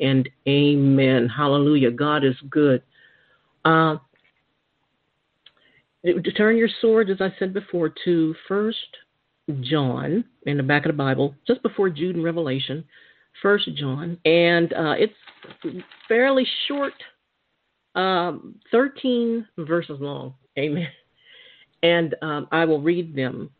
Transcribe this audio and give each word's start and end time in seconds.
and 0.00 0.28
amen. 0.48 1.28
Hallelujah. 1.28 1.90
God 1.90 2.24
is 2.24 2.36
good. 2.50 2.82
Uh, 3.64 3.96
turn 6.36 6.56
your 6.56 6.68
sword, 6.80 7.10
as 7.10 7.20
I 7.20 7.34
said 7.38 7.52
before, 7.52 7.92
to 8.04 8.34
First 8.46 8.78
John 9.60 10.24
in 10.46 10.56
the 10.56 10.62
back 10.62 10.84
of 10.84 10.90
the 10.90 10.96
Bible, 10.96 11.34
just 11.46 11.62
before 11.62 11.90
Jude 11.90 12.16
and 12.16 12.24
Revelation. 12.24 12.84
First 13.42 13.68
John, 13.74 14.16
and 14.24 14.72
uh, 14.72 14.94
it's 14.96 15.84
fairly 16.08 16.46
short, 16.68 16.94
um, 17.94 18.54
13 18.72 19.46
verses 19.58 19.98
long. 20.00 20.34
Amen. 20.58 20.88
And 21.82 22.14
um, 22.22 22.48
I 22.50 22.64
will 22.64 22.80
read 22.80 23.14
them, 23.14 23.50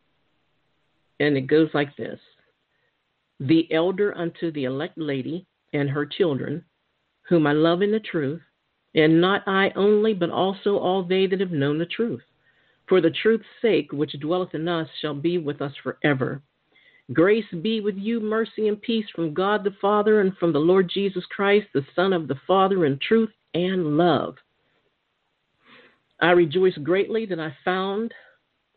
and 1.20 1.36
it 1.36 1.42
goes 1.42 1.68
like 1.74 1.94
this: 1.96 2.18
The 3.38 3.70
elder 3.70 4.16
unto 4.16 4.50
the 4.52 4.64
elect 4.64 4.96
lady 4.96 5.46
and 5.72 5.90
her 5.90 6.06
children, 6.06 6.64
whom 7.28 7.46
I 7.46 7.52
love 7.52 7.82
in 7.82 7.92
the 7.92 8.00
truth, 8.00 8.40
and 8.94 9.20
not 9.20 9.42
I 9.46 9.72
only, 9.76 10.14
but 10.14 10.30
also 10.30 10.78
all 10.78 11.02
they 11.02 11.26
that 11.26 11.40
have 11.40 11.50
known 11.50 11.78
the 11.78 11.86
truth. 11.86 12.22
For 12.88 13.00
the 13.00 13.10
truth's 13.10 13.44
sake, 13.60 13.92
which 13.92 14.12
dwelleth 14.20 14.54
in 14.54 14.68
us, 14.68 14.88
shall 15.00 15.14
be 15.14 15.38
with 15.38 15.60
us 15.60 15.72
forever. 15.82 16.42
Grace 17.12 17.44
be 17.62 17.80
with 17.80 17.96
you, 17.96 18.20
mercy 18.20 18.68
and 18.68 18.80
peace 18.80 19.06
from 19.14 19.34
God 19.34 19.62
the 19.64 19.74
Father 19.80 20.20
and 20.20 20.36
from 20.38 20.52
the 20.52 20.58
Lord 20.58 20.90
Jesus 20.92 21.24
Christ, 21.26 21.66
the 21.72 21.86
Son 21.94 22.12
of 22.12 22.26
the 22.26 22.38
Father, 22.46 22.84
in 22.84 22.98
truth 22.98 23.30
and 23.54 23.96
love. 23.96 24.36
I 26.20 26.30
rejoice 26.30 26.76
greatly 26.78 27.26
that 27.26 27.38
I 27.38 27.54
found 27.64 28.12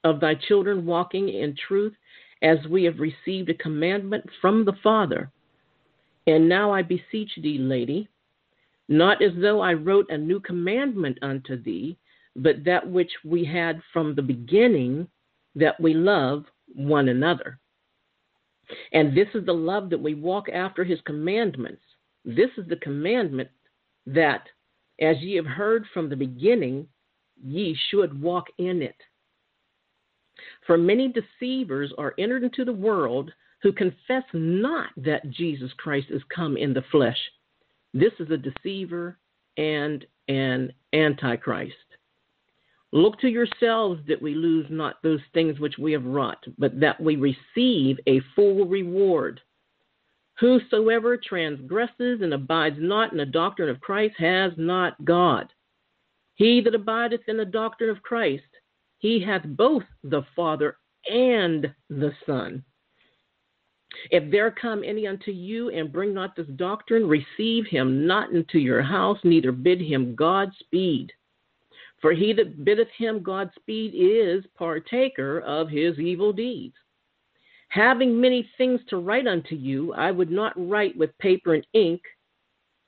of 0.04 0.20
thy 0.20 0.36
children 0.36 0.86
walking 0.86 1.30
in 1.30 1.56
truth 1.56 1.94
as 2.42 2.58
we 2.70 2.84
have 2.84 3.00
received 3.00 3.50
a 3.50 3.54
commandment 3.54 4.26
from 4.42 4.66
the 4.66 4.76
Father. 4.84 5.32
And 6.30 6.48
now 6.48 6.72
I 6.72 6.84
beseech 6.84 7.32
thee, 7.42 7.58
lady, 7.58 8.08
not 8.88 9.20
as 9.20 9.32
though 9.42 9.62
I 9.62 9.74
wrote 9.74 10.12
a 10.12 10.18
new 10.18 10.40
commandment 10.40 11.18
unto 11.24 11.60
thee, 11.60 11.98
but 12.36 12.64
that 12.66 12.88
which 12.88 13.12
we 13.26 13.44
had 13.44 13.82
from 13.92 14.14
the 14.14 14.22
beginning, 14.22 15.08
that 15.56 15.82
we 15.82 15.96
love 15.96 16.46
one 16.76 17.10
another. 17.10 17.58
And 18.94 19.18
this 19.18 19.28
is 19.34 19.44
the 19.44 19.54
love 19.54 19.90
that 19.90 20.00
we 20.00 20.14
walk 20.14 20.50
after 20.50 20.84
his 20.84 21.02
commandments. 21.02 21.82
This 22.24 22.52
is 22.58 22.68
the 22.68 22.76
commandment 22.76 23.50
that, 24.06 24.44
as 25.02 25.18
ye 25.22 25.36
have 25.36 25.48
heard 25.48 25.84
from 25.96 26.10
the 26.10 26.16
beginning, 26.16 26.88
ye 27.44 27.76
should 27.90 28.22
walk 28.22 28.46
in 28.60 28.84
it. 28.84 28.98
For 30.68 30.78
many 30.78 31.12
deceivers 31.12 31.92
are 31.98 32.14
entered 32.20 32.44
into 32.44 32.66
the 32.66 32.72
world 32.72 33.32
who 33.62 33.72
confess 33.72 34.24
not 34.34 34.90
that 34.98 35.30
Jesus 35.30 35.72
Christ 35.78 36.08
is 36.10 36.22
come 36.34 36.58
in 36.58 36.74
the 36.74 36.84
flesh. 36.92 37.18
This 37.94 38.14
is 38.20 38.30
a 38.32 38.38
deceiver 38.38 39.18
and 39.58 40.06
an 40.28 40.72
antichrist. 40.94 41.76
Look 42.92 43.20
to 43.20 43.28
yourselves 43.28 44.02
that 44.08 44.22
we 44.22 44.34
lose 44.34 44.66
not 44.70 45.02
those 45.04 45.20
things 45.34 45.60
which 45.60 45.78
we 45.78 45.92
have 45.92 46.06
wrought, 46.06 46.44
but 46.58 46.80
that 46.80 47.00
we 47.00 47.16
receive 47.16 48.00
a 48.08 48.22
full 48.36 48.66
reward. 48.66 49.42
Whosoever 50.40 51.18
transgresses 51.18 52.22
and 52.22 52.34
abides 52.34 52.78
not 52.80 53.12
in 53.12 53.18
the 53.18 53.26
doctrine 53.26 53.70
of 53.70 53.82
Christ 53.82 54.16
has 54.18 54.54
not 54.58 55.04
God. 55.06 55.52
He 56.36 56.62
that 56.62 56.74
abideth 56.74 57.22
in 57.28 57.38
the 57.38 57.46
doctrine 57.46 57.90
of 57.90 58.02
Christ, 58.02 58.44
he 58.98 59.20
hath 59.20 59.44
both 59.44 59.84
the 60.04 60.24
Father 60.36 60.78
and 61.10 61.74
the 61.90 62.14
Son. 62.26 62.64
If 64.12 64.30
there 64.32 64.52
come 64.52 64.84
any 64.84 65.08
unto 65.08 65.32
you 65.32 65.70
and 65.70 65.92
bring 65.92 66.14
not 66.14 66.36
this 66.36 66.48
doctrine, 66.56 67.08
receive 67.08 67.66
him 67.66 68.06
not 68.06 68.32
into 68.32 68.60
your 68.60 68.82
house, 68.82 69.18
neither 69.24 69.52
bid 69.52 69.82
him 69.82 70.16
Godspeed. 70.16 71.12
For 72.02 72.14
he 72.14 72.32
that 72.34 72.64
biddeth 72.64 72.90
him 72.98 73.22
Godspeed 73.22 73.94
is 73.96 74.46
partaker 74.56 75.40
of 75.42 75.70
his 75.70 76.00
evil 76.00 76.32
deeds. 76.32 76.76
Having 77.70 78.20
many 78.20 78.50
things 78.58 78.80
to 78.90 78.98
write 78.98 79.28
unto 79.28 79.56
you, 79.56 79.94
I 79.94 80.12
would 80.12 80.32
not 80.32 80.54
write 80.56 80.98
with 80.98 81.18
paper 81.20 81.54
and 81.54 81.66
ink, 81.74 82.02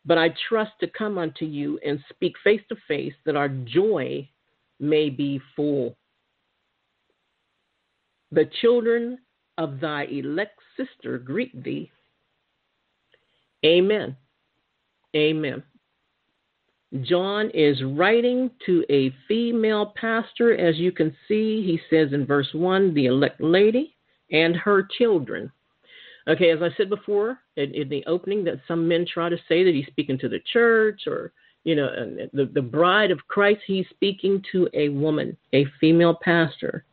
but 0.06 0.18
I 0.18 0.34
trust 0.50 0.72
to 0.80 0.88
come 0.88 1.18
unto 1.18 1.46
you 1.46 1.80
and 1.86 2.04
speak 2.10 2.36
face 2.44 2.62
to 2.70 2.76
face, 2.88 3.14
that 3.26 3.36
our 3.36 3.50
joy 3.50 4.28
may 4.80 5.10
be 5.10 5.40
full. 5.56 5.96
The 8.32 8.50
children 8.62 9.20
of 9.62 9.80
thy 9.80 10.06
elect 10.06 10.60
sister 10.76 11.20
greet 11.20 11.64
thee. 11.64 11.92
Amen. 13.64 14.18
Amen. 15.16 15.62
John 17.04 17.52
is 17.54 17.82
writing 17.84 18.50
to 18.66 18.84
a 18.90 19.14
female 19.28 19.94
pastor. 19.96 20.58
As 20.58 20.78
you 20.78 20.92
can 20.92 21.16
see, 21.28 21.64
he 21.64 21.80
says 21.90 22.12
in 22.12 22.26
verse 22.26 22.50
1 22.54 22.94
the 22.96 23.06
elect 23.06 23.40
lady 23.40 23.96
and 24.32 24.56
her 24.56 24.88
children. 24.98 25.52
Okay, 26.28 26.50
as 26.50 26.62
I 26.62 26.70
said 26.76 26.90
before 26.90 27.40
in, 27.56 27.74
in 27.74 27.88
the 27.88 28.04
opening, 28.08 28.44
that 28.46 28.62
some 28.68 28.88
men 28.88 29.06
try 29.12 29.30
to 29.30 29.38
say 29.48 29.64
that 29.64 29.74
he's 29.76 29.88
speaking 29.88 30.18
to 30.20 30.30
the 30.30 30.42
church 30.52 31.04
or, 31.06 31.34
you 31.64 31.76
know, 31.76 32.28
the, 32.34 32.46
the 32.46 32.62
bride 32.62 33.12
of 33.12 33.28
Christ. 33.28 33.62
He's 33.66 33.86
speaking 33.92 34.44
to 34.52 34.68
a 34.74 34.90
woman, 34.90 35.38
a 35.54 35.66
female 35.80 36.18
pastor. 36.22 36.84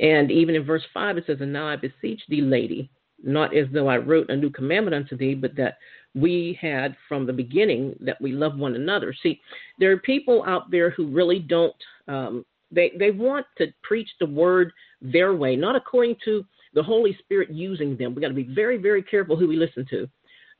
And 0.00 0.30
even 0.30 0.54
in 0.54 0.64
verse 0.64 0.82
5, 0.92 1.18
it 1.18 1.24
says, 1.26 1.38
And 1.40 1.52
now 1.52 1.68
I 1.68 1.76
beseech 1.76 2.22
thee, 2.28 2.40
lady, 2.40 2.90
not 3.22 3.56
as 3.56 3.66
though 3.72 3.88
I 3.88 3.96
wrote 3.96 4.30
a 4.30 4.36
new 4.36 4.50
commandment 4.50 4.94
unto 4.94 5.16
thee, 5.16 5.34
but 5.34 5.54
that 5.56 5.78
we 6.14 6.58
had 6.60 6.96
from 7.08 7.26
the 7.26 7.32
beginning 7.32 7.96
that 8.00 8.20
we 8.20 8.32
love 8.32 8.56
one 8.56 8.74
another. 8.74 9.14
See, 9.22 9.40
there 9.78 9.92
are 9.92 9.98
people 9.98 10.44
out 10.46 10.70
there 10.70 10.90
who 10.90 11.06
really 11.06 11.38
don't, 11.38 11.74
um, 12.08 12.44
they, 12.70 12.92
they 12.98 13.10
want 13.10 13.46
to 13.58 13.68
preach 13.82 14.08
the 14.18 14.26
word 14.26 14.72
their 15.00 15.34
way, 15.34 15.54
not 15.54 15.76
according 15.76 16.16
to 16.24 16.44
the 16.74 16.82
Holy 16.82 17.16
Spirit 17.20 17.50
using 17.50 17.96
them. 17.96 18.14
We 18.14 18.22
got 18.22 18.28
to 18.28 18.34
be 18.34 18.54
very, 18.54 18.76
very 18.76 19.02
careful 19.02 19.36
who 19.36 19.48
we 19.48 19.56
listen 19.56 19.86
to. 19.90 20.08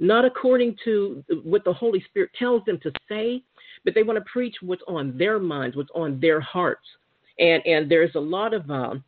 Not 0.01 0.25
according 0.25 0.77
to 0.85 1.25
what 1.45 1.65
the 1.65 1.73
Holy 1.73 2.05
Spirit 2.09 2.31
tells 2.37 2.65
them 2.65 2.79
to 2.83 2.93
say, 3.09 3.45
but 3.85 3.95
they 3.95 4.03
want 4.03 4.19
to 4.19 4.25
preach 4.31 4.57
what's 4.61 4.83
on 4.89 5.17
their 5.17 5.39
minds, 5.39 5.77
what's 5.77 5.91
on 5.95 6.19
their 6.21 6.41
hearts. 6.41 6.87
And 7.39 7.65
and 7.67 7.91
there's 7.91 8.15
a 8.15 8.21
lot 8.21 8.55
of 8.55 8.69
um, 8.71 9.05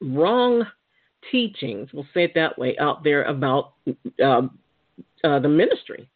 wrong 0.00 0.64
teachings, 1.30 1.88
we'll 1.92 2.06
say 2.14 2.24
it 2.24 2.32
that 2.34 2.58
way, 2.58 2.76
out 2.78 3.04
there 3.04 3.24
about 3.24 3.74
uh, 4.22 4.42
uh, 5.24 5.38
the 5.38 5.48
ministry. 5.48 6.08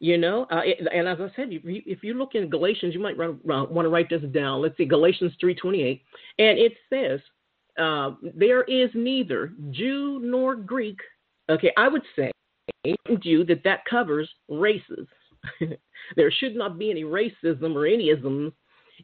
You 0.00 0.18
know, 0.18 0.46
uh, 0.50 0.60
and 0.92 1.08
as 1.08 1.18
I 1.18 1.28
said, 1.34 1.48
if 1.50 2.04
you, 2.04 2.14
look 2.14 2.34
in 2.34 2.50
Galatians, 2.50 2.94
you 2.94 3.00
might 3.00 3.16
run, 3.16 3.38
want 3.44 3.86
to 3.86 3.88
write 3.88 4.10
this 4.10 4.22
down. 4.32 4.60
Let's 4.60 4.76
see, 4.76 4.84
Galatians 4.84 5.32
three 5.40 5.54
twenty 5.54 5.82
eight, 5.82 6.02
and 6.38 6.58
it 6.58 6.74
says, 6.90 7.20
uh, 7.78 8.10
"There 8.34 8.64
is 8.64 8.90
neither 8.92 9.52
Jew 9.70 10.20
nor 10.22 10.56
Greek." 10.56 10.98
Okay, 11.48 11.72
I 11.78 11.88
would 11.88 12.02
say, 12.16 12.32
Jew 13.20 13.44
that 13.44 13.62
that 13.64 13.84
covers 13.88 14.28
races. 14.48 15.06
there 16.16 16.30
should 16.30 16.54
not 16.54 16.78
be 16.78 16.90
any 16.90 17.04
racism 17.04 17.74
or 17.74 17.86
any 17.86 18.10
isms 18.10 18.52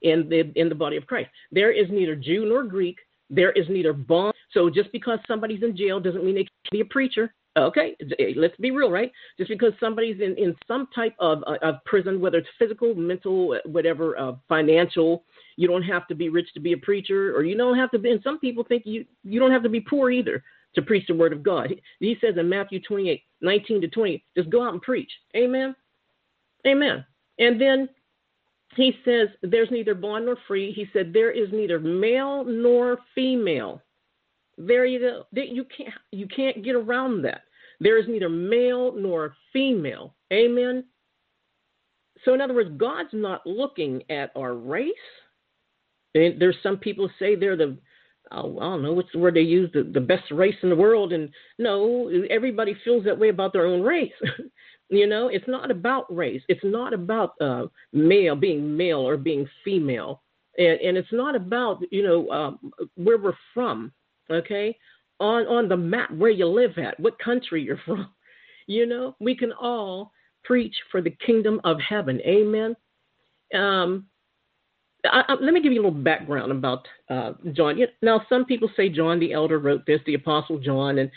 in 0.03 0.29
the 0.29 0.53
in 0.57 0.69
the 0.69 0.75
body 0.75 0.97
of 0.97 1.07
Christ. 1.07 1.31
There 1.51 1.71
is 1.71 1.87
neither 1.91 2.17
Jew 2.17 2.47
nor 2.47 2.65
Greek, 2.65 2.99
there 3.31 3.53
is 3.53 3.67
neither 3.69 3.93
bond. 3.93 4.35
So 4.53 4.69
just 4.69 4.91
because 4.93 5.19
somebody's 5.27 5.63
in 5.63 5.77
jail 5.77 6.01
doesn't 6.01 6.25
mean 6.25 6.35
they 6.35 6.45
can 6.45 6.51
be 6.73 6.81
a 6.81 6.85
preacher. 6.85 7.33
Okay, 7.57 7.97
let's 8.37 8.57
be 8.59 8.71
real, 8.71 8.91
right? 8.91 9.11
Just 9.37 9.51
because 9.51 9.73
somebody's 9.81 10.21
in, 10.21 10.37
in 10.37 10.55
some 10.69 10.87
type 10.95 11.15
of, 11.19 11.43
uh, 11.49 11.57
of 11.63 11.77
prison, 11.85 12.21
whether 12.21 12.39
it's 12.39 12.49
physical, 12.61 12.95
mental, 12.95 13.59
whatever, 13.67 14.17
uh, 14.19 14.33
financial, 14.49 15.25
you 15.57 15.67
don't 15.67 15.83
have 15.83 16.07
to 16.09 16.15
be 16.15 16.29
rich 16.29 16.47
to 16.55 16.61
be 16.61 16.73
a 16.75 16.79
preacher, 16.79 17.37
or 17.37 17.43
you 17.43 17.57
don't 17.57 17.77
have 17.77 17.91
to 17.91 17.99
be. 17.99 18.13
And 18.13 18.23
some 18.23 18.39
people 18.39 18.63
think 18.63 18.85
you 18.87 19.05
you 19.25 19.41
don't 19.41 19.51
have 19.51 19.65
to 19.65 19.69
be 19.69 19.81
poor 19.81 20.13
either 20.13 20.45
to 20.77 20.83
preach 20.83 21.07
the 21.09 21.15
word 21.15 21.33
of 21.33 21.43
God. 21.43 21.75
He 21.99 22.17
says 22.21 22.37
in 22.39 22.49
Matthew 22.49 22.81
28, 22.81 23.21
19 23.41 23.81
to 23.81 23.89
20, 23.89 24.25
just 24.37 24.51
go 24.51 24.63
out 24.63 24.73
and 24.73 24.81
preach. 24.81 25.11
Amen. 25.37 25.75
Amen. 26.67 27.05
And 27.41 27.61
then 27.61 27.89
he 28.77 28.93
says 29.05 29.29
there's 29.43 29.71
neither 29.71 29.95
bond 29.95 30.27
nor 30.27 30.37
free. 30.47 30.73
He 30.73 30.87
said 30.93 31.13
there 31.13 31.31
is 31.31 31.49
neither 31.53 31.81
male 31.81 32.45
nor 32.45 32.99
female. 33.15 33.83
There 34.57 34.85
you 34.85 35.01
go. 35.01 35.27
You 35.33 35.65
can't 35.77 35.95
you 36.13 36.27
can't 36.29 36.65
get 36.65 36.77
around 36.77 37.23
that. 37.23 37.43
There 37.81 37.99
is 37.99 38.07
neither 38.09 38.29
male 38.29 38.93
nor 38.95 39.35
female. 39.53 40.15
Amen. 40.33 40.85
So 42.25 42.35
in 42.35 42.41
other 42.41 42.55
words, 42.55 42.71
God's 42.77 43.09
not 43.13 43.47
looking 43.47 44.03
at 44.11 44.31
our 44.37 44.55
race. 44.55 44.93
And 46.15 46.41
there's 46.41 46.57
some 46.63 46.77
people 46.77 47.09
say 47.19 47.35
they're 47.35 47.57
the 47.57 47.79
oh, 48.33 48.59
I 48.59 48.63
don't 48.63 48.83
know 48.83 48.93
what's 48.93 49.13
the 49.13 49.19
word 49.19 49.35
they 49.35 49.41
use, 49.41 49.71
the, 49.73 49.83
the 49.83 50.01
best 50.01 50.31
race 50.31 50.55
in 50.63 50.69
the 50.69 50.77
world. 50.77 51.13
And 51.13 51.31
no, 51.59 52.11
everybody 52.31 52.77
feels 52.85 53.05
that 53.05 53.19
way 53.19 53.31
about 53.31 53.53
their 53.53 53.67
own 53.67 53.83
race. 53.83 54.13
You 54.91 55.07
know, 55.07 55.29
it's 55.29 55.47
not 55.47 55.71
about 55.71 56.15
race. 56.15 56.43
It's 56.49 56.65
not 56.65 56.93
about 56.93 57.35
uh, 57.41 57.67
male 57.93 58.35
being 58.35 58.77
male 58.77 58.99
or 58.99 59.17
being 59.17 59.49
female, 59.65 60.23
and, 60.59 60.81
and 60.81 60.97
it's 60.97 61.13
not 61.13 61.37
about 61.37 61.81
you 61.91 62.03
know 62.03 62.29
um, 62.31 62.73
where 62.97 63.19
we're 63.19 63.35
from. 63.55 63.93
Okay, 64.31 64.77
on 65.21 65.47
on 65.47 65.69
the 65.69 65.77
map 65.77 66.11
where 66.11 66.31
you 66.31 66.47
live 66.47 66.77
at, 66.79 66.99
what 66.99 67.19
country 67.21 67.63
you're 67.63 67.81
from. 67.87 68.11
you 68.67 68.85
know, 68.87 69.15
we 69.21 69.37
can 69.37 69.53
all 69.53 70.13
preach 70.45 70.75
for 70.91 71.01
the 71.01 71.17
kingdom 71.25 71.61
of 71.65 71.79
heaven. 71.81 72.21
Amen. 72.23 72.75
Um, 73.55 74.07
I, 75.05 75.23
I, 75.29 75.35
let 75.35 75.55
me 75.55 75.63
give 75.63 75.73
you 75.73 75.81
a 75.81 75.85
little 75.85 76.03
background 76.03 76.53
about 76.53 76.87
uh, 77.09 77.33
John. 77.53 77.79
Now, 78.03 78.23
some 78.29 78.45
people 78.45 78.69
say 78.77 78.89
John 78.89 79.21
the 79.21 79.33
Elder 79.33 79.59
wrote 79.59 79.87
this, 79.87 80.01
the 80.07 80.15
Apostle 80.15 80.59
John, 80.59 80.99
and 80.99 81.11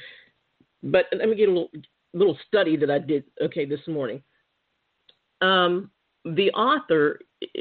but 0.83 1.05
let 1.13 1.29
me 1.29 1.35
get 1.35 1.49
a 1.49 1.51
little 1.51 1.71
little 2.13 2.37
study 2.47 2.77
that 2.77 2.89
I 2.89 2.99
did. 2.99 3.23
Okay, 3.41 3.65
this 3.65 3.85
morning. 3.87 4.21
Um, 5.41 5.91
the 6.25 6.51
author, 6.51 7.19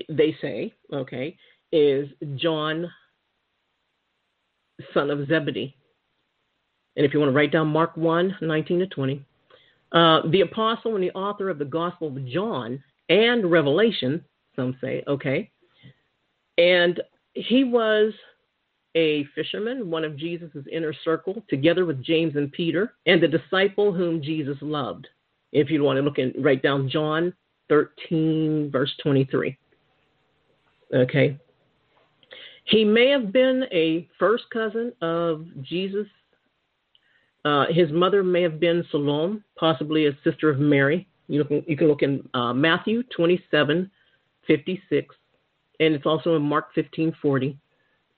they 0.09 0.37
say, 0.41 0.73
okay, 0.93 1.37
is 1.73 2.09
John, 2.37 2.91
son 4.95 5.11
of 5.11 5.27
Zebedee. 5.27 5.75
And 6.97 7.07
if 7.07 7.13
you 7.13 7.21
want 7.21 7.31
to 7.31 7.37
write 7.37 7.53
down 7.53 7.69
Mark 7.69 7.97
1, 7.97 8.37
19 8.41 8.79
to 8.81 8.87
20, 8.87 9.25
uh, 9.93 10.21
the 10.31 10.43
apostle 10.43 10.95
and 10.95 11.03
the 11.03 11.11
author 11.13 11.49
of 11.49 11.59
the 11.59 11.65
Gospel 11.65 12.09
of 12.09 12.27
John 12.27 12.83
and 13.09 13.51
Revelation, 13.51 14.25
some 14.55 14.77
say, 14.81 15.03
okay, 15.09 15.51
and 16.59 17.01
he 17.35 17.65
was 17.65 18.13
a 18.95 19.25
fisherman, 19.35 19.91
one 19.91 20.05
of 20.05 20.17
Jesus' 20.17 20.51
inner 20.71 20.95
circle, 21.05 21.45
together 21.49 21.85
with 21.85 22.03
James 22.03 22.37
and 22.37 22.53
Peter, 22.53 22.95
and 23.07 23.23
the 23.23 23.29
disciple 23.29 23.93
whom 23.93 24.23
Jesus 24.23 24.57
loved. 24.61 25.07
If 25.53 25.71
you 25.71 25.83
want 25.83 25.99
to 25.99 26.03
look 26.03 26.19
and 26.19 26.33
write 26.43 26.63
down 26.63 26.89
John 26.89 27.33
13, 27.69 28.71
verse 28.71 28.93
23. 29.03 29.57
Okay. 30.95 31.39
He 32.65 32.85
may 32.85 33.09
have 33.09 33.33
been 33.33 33.65
a 33.73 34.09
first 34.19 34.45
cousin 34.53 34.93
of 35.01 35.47
Jesus. 35.63 36.07
Uh, 37.45 37.67
his 37.71 37.91
mother 37.91 38.23
may 38.23 38.43
have 38.43 38.61
been 38.61 38.85
Salome, 38.91 39.43
possibly 39.57 40.07
a 40.07 40.17
sister 40.23 40.49
of 40.49 40.59
Mary. 40.59 41.09
You 41.29 41.45
can, 41.45 41.65
you 41.67 41.77
can 41.77 41.89
look 41.89 42.03
in 42.03 42.29
uh, 42.35 42.53
Matthew 42.53 43.03
27, 43.15 43.91
56 44.47 45.15
and 45.83 45.95
it's 45.95 46.07
also 46.07 46.37
in 46.37 46.43
Mark 46.43 46.75
15:40. 46.75 47.57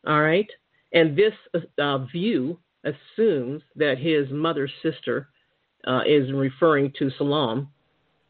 All 0.06 0.20
right, 0.20 0.48
and 0.94 1.16
this 1.16 1.34
uh, 1.78 1.98
view 2.06 2.58
assumes 2.84 3.62
that 3.76 3.98
his 3.98 4.30
mother's 4.30 4.72
sister 4.82 5.28
uh, 5.86 6.00
is 6.06 6.32
referring 6.32 6.92
to 6.98 7.10
Salome. 7.18 7.66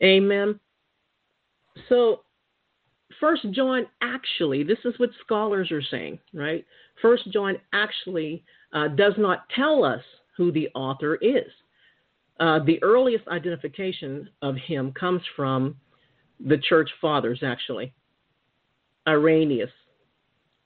Amen. 0.03 0.59
So, 1.89 2.21
First 3.21 3.49
John 3.53 3.87
actually, 4.03 4.65
this 4.65 4.79
is 4.85 4.95
what 4.99 5.11
scholars 5.25 5.71
are 5.71 5.83
saying, 5.83 6.19
right? 6.33 6.65
First 7.01 7.31
John 7.31 7.57
actually 7.73 8.43
uh, 8.73 8.89
does 8.89 9.15
not 9.19 9.49
tell 9.55 9.85
us 9.85 10.03
who 10.37 10.51
the 10.51 10.69
author 10.75 11.17
is. 11.17 11.51
Uh, 12.41 12.59
the 12.65 12.83
earliest 12.83 13.27
identification 13.29 14.29
of 14.43 14.57
him 14.57 14.93
comes 14.93 15.23
from 15.37 15.77
the 16.45 16.59
church 16.59 16.91
fathers, 17.01 17.41
actually. 17.45 17.93
Irenaeus, 19.07 19.71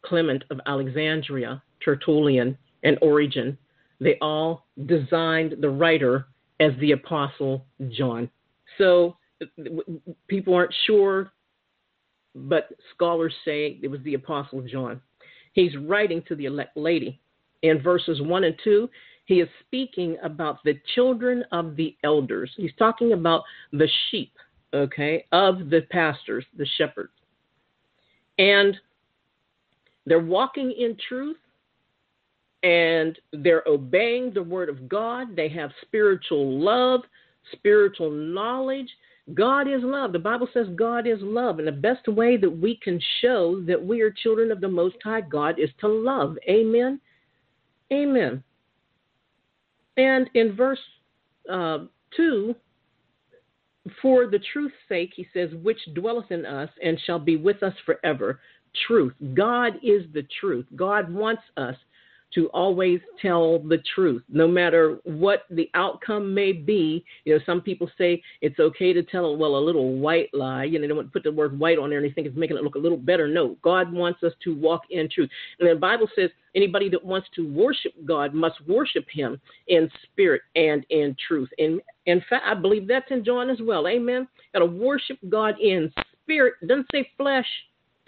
Clement 0.05 0.45
of 0.51 0.61
Alexandria, 0.67 1.63
Tertullian, 1.85 2.57
and 2.83 2.99
Origen, 3.03 3.59
they 4.01 4.17
all 4.21 4.67
designed 4.87 5.57
the 5.61 5.69
writer 5.69 6.27
as 6.61 6.73
the 6.81 6.93
Apostle 6.93 7.65
John. 7.91 8.31
So 8.79 9.17
people 10.29 10.55
aren't 10.55 10.75
sure, 10.87 11.33
but 12.35 12.69
scholars 12.95 13.35
say 13.45 13.79
it 13.83 13.89
was 13.89 14.01
the 14.03 14.15
Apostle 14.15 14.63
John. 14.63 15.01
He's 15.53 15.77
writing 15.77 16.23
to 16.29 16.37
the 16.37 16.45
elect 16.45 16.77
lady. 16.77 17.21
In 17.63 17.83
verses 17.83 18.23
1 18.23 18.45
and 18.45 18.55
2, 18.63 18.89
he 19.25 19.41
is 19.41 19.49
speaking 19.67 20.17
about 20.23 20.63
the 20.65 20.81
children 20.95 21.45
of 21.51 21.75
the 21.75 21.97
elders. 22.05 22.53
He's 22.57 22.71
talking 22.79 23.13
about 23.13 23.43
the 23.73 23.89
sheep, 24.11 24.33
okay, 24.73 25.27
of 25.33 25.71
the 25.71 25.83
pastors, 25.91 26.45
the 26.57 26.67
shepherds. 26.77 27.13
And 28.39 28.77
they're 30.09 30.21
walking 30.21 30.73
in 30.73 30.97
truth 31.09 31.37
and 32.63 33.19
they're 33.33 33.63
obeying 33.67 34.33
the 34.33 34.43
word 34.43 34.69
of 34.69 34.89
God. 34.89 35.37
They 35.37 35.49
have 35.51 35.71
spiritual 35.83 36.59
love, 36.61 37.01
spiritual 37.53 38.11
knowledge. 38.11 38.89
God 39.35 39.69
is 39.69 39.83
love. 39.83 40.13
The 40.13 40.19
Bible 40.19 40.49
says 40.53 40.67
God 40.75 41.07
is 41.07 41.19
love. 41.21 41.59
And 41.59 41.69
the 41.69 41.73
best 41.73 42.09
way 42.09 42.37
that 42.37 42.51
we 42.51 42.79
can 42.83 43.01
show 43.21 43.63
that 43.67 43.83
we 43.83 44.01
are 44.01 44.11
children 44.11 44.51
of 44.51 44.61
the 44.61 44.69
Most 44.69 44.97
High 45.05 45.21
God 45.21 45.59
is 45.59 45.71
to 45.81 45.89
love. 45.89 46.37
Amen. 46.49 47.01
Amen. 47.93 48.43
And 49.97 50.31
in 50.35 50.55
verse 50.57 50.79
uh, 51.51 51.79
2, 52.17 52.55
for 54.03 54.27
the 54.27 54.41
truth's 54.53 54.75
sake, 54.89 55.13
he 55.15 55.27
says, 55.33 55.51
which 55.63 55.79
dwelleth 55.95 56.31
in 56.31 56.45
us 56.45 56.71
and 56.83 56.99
shall 57.05 57.19
be 57.19 57.37
with 57.37 57.63
us 57.63 57.75
forever. 57.85 58.41
Truth. 58.87 59.15
God 59.35 59.75
is 59.83 60.05
the 60.13 60.27
truth. 60.41 60.67
God 60.77 61.13
wants 61.13 61.43
us 61.57 61.75
to 62.35 62.49
always 62.49 63.01
tell 63.21 63.59
the 63.59 63.79
truth, 63.95 64.23
no 64.29 64.47
matter 64.47 64.99
what 65.05 65.45
the 65.51 65.71
outcome 65.75 66.35
may 66.35 66.53
be. 66.53 67.05
You 67.25 67.35
know, 67.35 67.41
some 67.47 67.63
people 67.63 67.91
say 67.97 68.23
it's 68.43 68.59
okay 68.59 68.93
to 68.93 69.03
tell, 69.03 69.37
well, 69.37 69.57
a 69.57 69.59
little 69.59 69.97
white 69.97 70.29
lie. 70.35 70.65
You 70.65 70.79
know, 70.79 70.87
they 70.87 70.93
want 70.93 71.09
to 71.09 71.13
put 71.13 71.23
the 71.23 71.33
word 71.33 71.59
white 71.59 71.79
on 71.79 71.89
there 71.89 71.99
and 71.99 72.07
they 72.07 72.13
think 72.13 72.27
it's 72.27 72.37
making 72.37 72.59
it 72.59 72.63
look 72.63 72.75
a 72.75 72.79
little 72.79 72.99
better. 72.99 73.29
No, 73.29 73.57
God 73.63 73.91
wants 73.93 74.23
us 74.23 74.33
to 74.45 74.55
walk 74.55 74.83
in 74.91 75.09
truth. 75.09 75.31
And 75.59 75.71
the 75.71 75.75
Bible 75.75 76.09
says 76.15 76.31
anybody 76.55 76.91
that 76.91 77.05
wants 77.05 77.29
to 77.37 77.51
worship 77.51 77.93
God 78.05 78.35
must 78.35 78.57
worship 78.67 79.07
Him 79.11 79.41
in 79.69 79.91
spirit 80.05 80.43
and 80.55 80.85
in 80.91 81.17
truth. 81.27 81.49
And 81.59 81.81
in 82.05 82.23
fact, 82.29 82.45
I 82.47 82.55
believe 82.55 82.87
that's 82.87 83.11
in 83.11 83.25
John 83.25 83.49
as 83.49 83.59
well. 83.63 83.89
Amen. 83.89 84.29
Got 84.53 84.61
to 84.61 84.67
worship 84.67 85.19
God 85.31 85.55
in 85.61 85.91
spirit. 86.23 86.55
It 86.61 86.69
doesn't 86.69 86.89
say 86.93 87.11
flesh. 87.17 87.47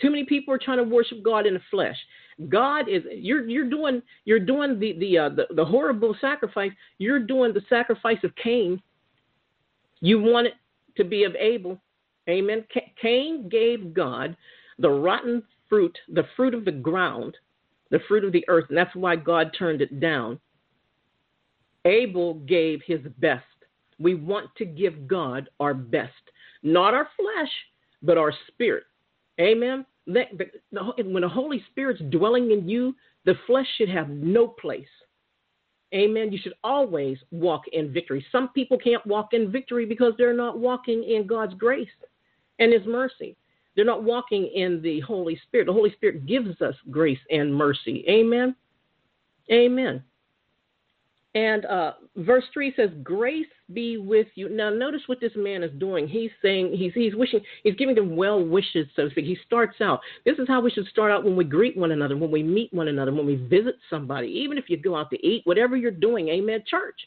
Too 0.01 0.11
many 0.11 0.25
people 0.25 0.55
are 0.55 0.59
trying 0.59 0.79
to 0.79 0.85
worship 0.85 1.23
God 1.23 1.47
in 1.47 1.55
the 1.55 1.61
flesh. 1.71 1.97
God 2.49 2.89
is 2.89 3.03
you're 3.13 3.47
you're 3.49 3.69
doing 3.69 4.03
you're 4.25 4.41
doing 4.41 4.79
the 4.79 4.99
the 4.99 5.19
uh, 5.19 5.29
the, 5.29 5.47
the 5.55 5.65
horrible 5.65 6.17
sacrifice. 6.21 6.73
You're 6.99 7.21
doing 7.21 7.53
the 7.53 7.63
sacrifice 7.69 8.19
of 8.25 8.35
Cain. 8.37 8.81
You 10.01 10.21
want 10.21 10.47
it 10.47 10.55
to 10.97 11.05
be 11.05 11.25
of 11.25 11.35
Abel. 11.37 11.79
Amen. 12.29 12.65
Cain 13.01 13.49
gave 13.49 13.93
God 13.93 14.37
the 14.79 14.91
rotten 14.91 15.43
fruit, 15.69 15.97
the 16.09 16.25
fruit 16.37 16.55
of 16.55 16.65
the 16.65 16.73
ground, 16.73 17.37
the 17.91 18.01
fruit 18.09 18.25
of 18.25 18.33
the 18.33 18.45
earth, 18.49 18.67
and 18.69 18.79
that's 18.79 18.95
why 18.95 19.17
God 19.17 19.55
turned 19.59 19.83
it 19.83 20.01
down. 20.01 20.39
Abel 21.85 22.35
gave 22.35 22.81
his 22.87 23.01
best. 23.19 23.45
We 23.99 24.15
want 24.15 24.55
to 24.57 24.65
give 24.65 25.07
God 25.07 25.49
our 25.59 25.75
best, 25.75 26.13
not 26.63 26.95
our 26.95 27.09
flesh, 27.17 27.51
but 28.03 28.19
our 28.19 28.33
spirit. 28.49 28.85
Amen. 29.39 29.85
The, 30.07 30.23
the, 30.37 30.47
the, 30.73 31.05
when 31.05 31.23
the 31.23 31.29
Holy 31.29 31.63
Spirit's 31.71 32.03
dwelling 32.11 32.51
in 32.51 32.69
you, 32.69 32.95
the 33.25 33.35
flesh 33.47 33.67
should 33.77 33.89
have 33.89 34.09
no 34.09 34.49
place. 34.49 34.87
Amen. 35.93 36.33
You 36.33 36.39
should 36.41 36.55
always 36.63 37.19
walk 37.31 37.63
in 37.73 37.93
victory. 37.93 38.25
Some 38.31 38.49
people 38.51 38.79
can't 38.79 39.05
walk 39.07 39.33
in 39.33 39.51
victory 39.51 39.87
because 39.87 40.15
they're 40.17 40.37
not 40.37 40.59
walking 40.59 41.05
in 41.05 41.27
God's 41.27 41.55
grace 41.55 41.89
and 42.59 42.73
His 42.73 42.87
mercy. 42.87 43.37
They're 43.75 43.85
not 43.85 44.05
walking 44.05 44.47
in 44.55 44.81
the 44.83 45.01
Holy 45.01 45.41
Spirit. 45.47 45.67
The 45.67 45.73
Holy 45.73 45.93
Spirit 45.93 46.27
gives 46.27 46.61
us 46.61 46.75
grace 46.91 47.19
and 47.31 47.55
mercy. 47.55 48.05
Amen. 48.09 48.55
Amen. 49.51 50.03
And 51.35 51.65
uh, 51.67 51.93
verse 52.17 52.43
three 52.53 52.73
says, 52.75 52.91
"Grace 53.05 53.47
be 53.73 53.99
with 53.99 54.27
you." 54.35 54.49
Now, 54.49 54.69
notice 54.69 55.03
what 55.07 55.21
this 55.21 55.31
man 55.37 55.63
is 55.63 55.71
doing. 55.79 56.09
He's 56.09 56.33
saying 56.43 56.73
he's 56.77 56.93
he's 56.93 57.15
wishing 57.15 57.41
he's 57.63 57.77
giving 57.77 57.95
them 57.95 58.17
well 58.17 58.45
wishes, 58.45 58.89
so 58.97 59.05
to 59.05 59.11
speak. 59.11 59.27
He 59.27 59.39
starts 59.47 59.81
out. 59.81 60.01
This 60.25 60.39
is 60.39 60.49
how 60.49 60.61
we 60.61 60.73
should 60.73 60.89
start 60.89 61.13
out 61.13 61.23
when 61.23 61.37
we 61.37 61.45
greet 61.45 61.77
one 61.77 61.93
another, 61.93 62.17
when 62.17 62.33
we 62.33 62.43
meet 62.43 62.73
one 62.75 62.89
another, 62.89 63.15
when 63.15 63.27
we 63.27 63.37
visit 63.37 63.77
somebody, 63.89 64.27
even 64.27 64.59
if 64.59 64.69
you 64.69 64.77
go 64.77 64.97
out 64.97 65.09
to 65.11 65.25
eat, 65.25 65.43
whatever 65.45 65.77
you're 65.77 65.93
doing. 65.93 66.29
Amen. 66.31 66.65
Church, 66.67 66.99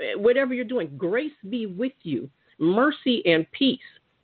eh, 0.00 0.16
whatever 0.16 0.52
you're 0.52 0.64
doing, 0.64 0.90
grace 0.96 1.30
be 1.48 1.66
with 1.66 1.92
you, 2.02 2.28
mercy 2.58 3.22
and 3.26 3.46
peace 3.52 3.78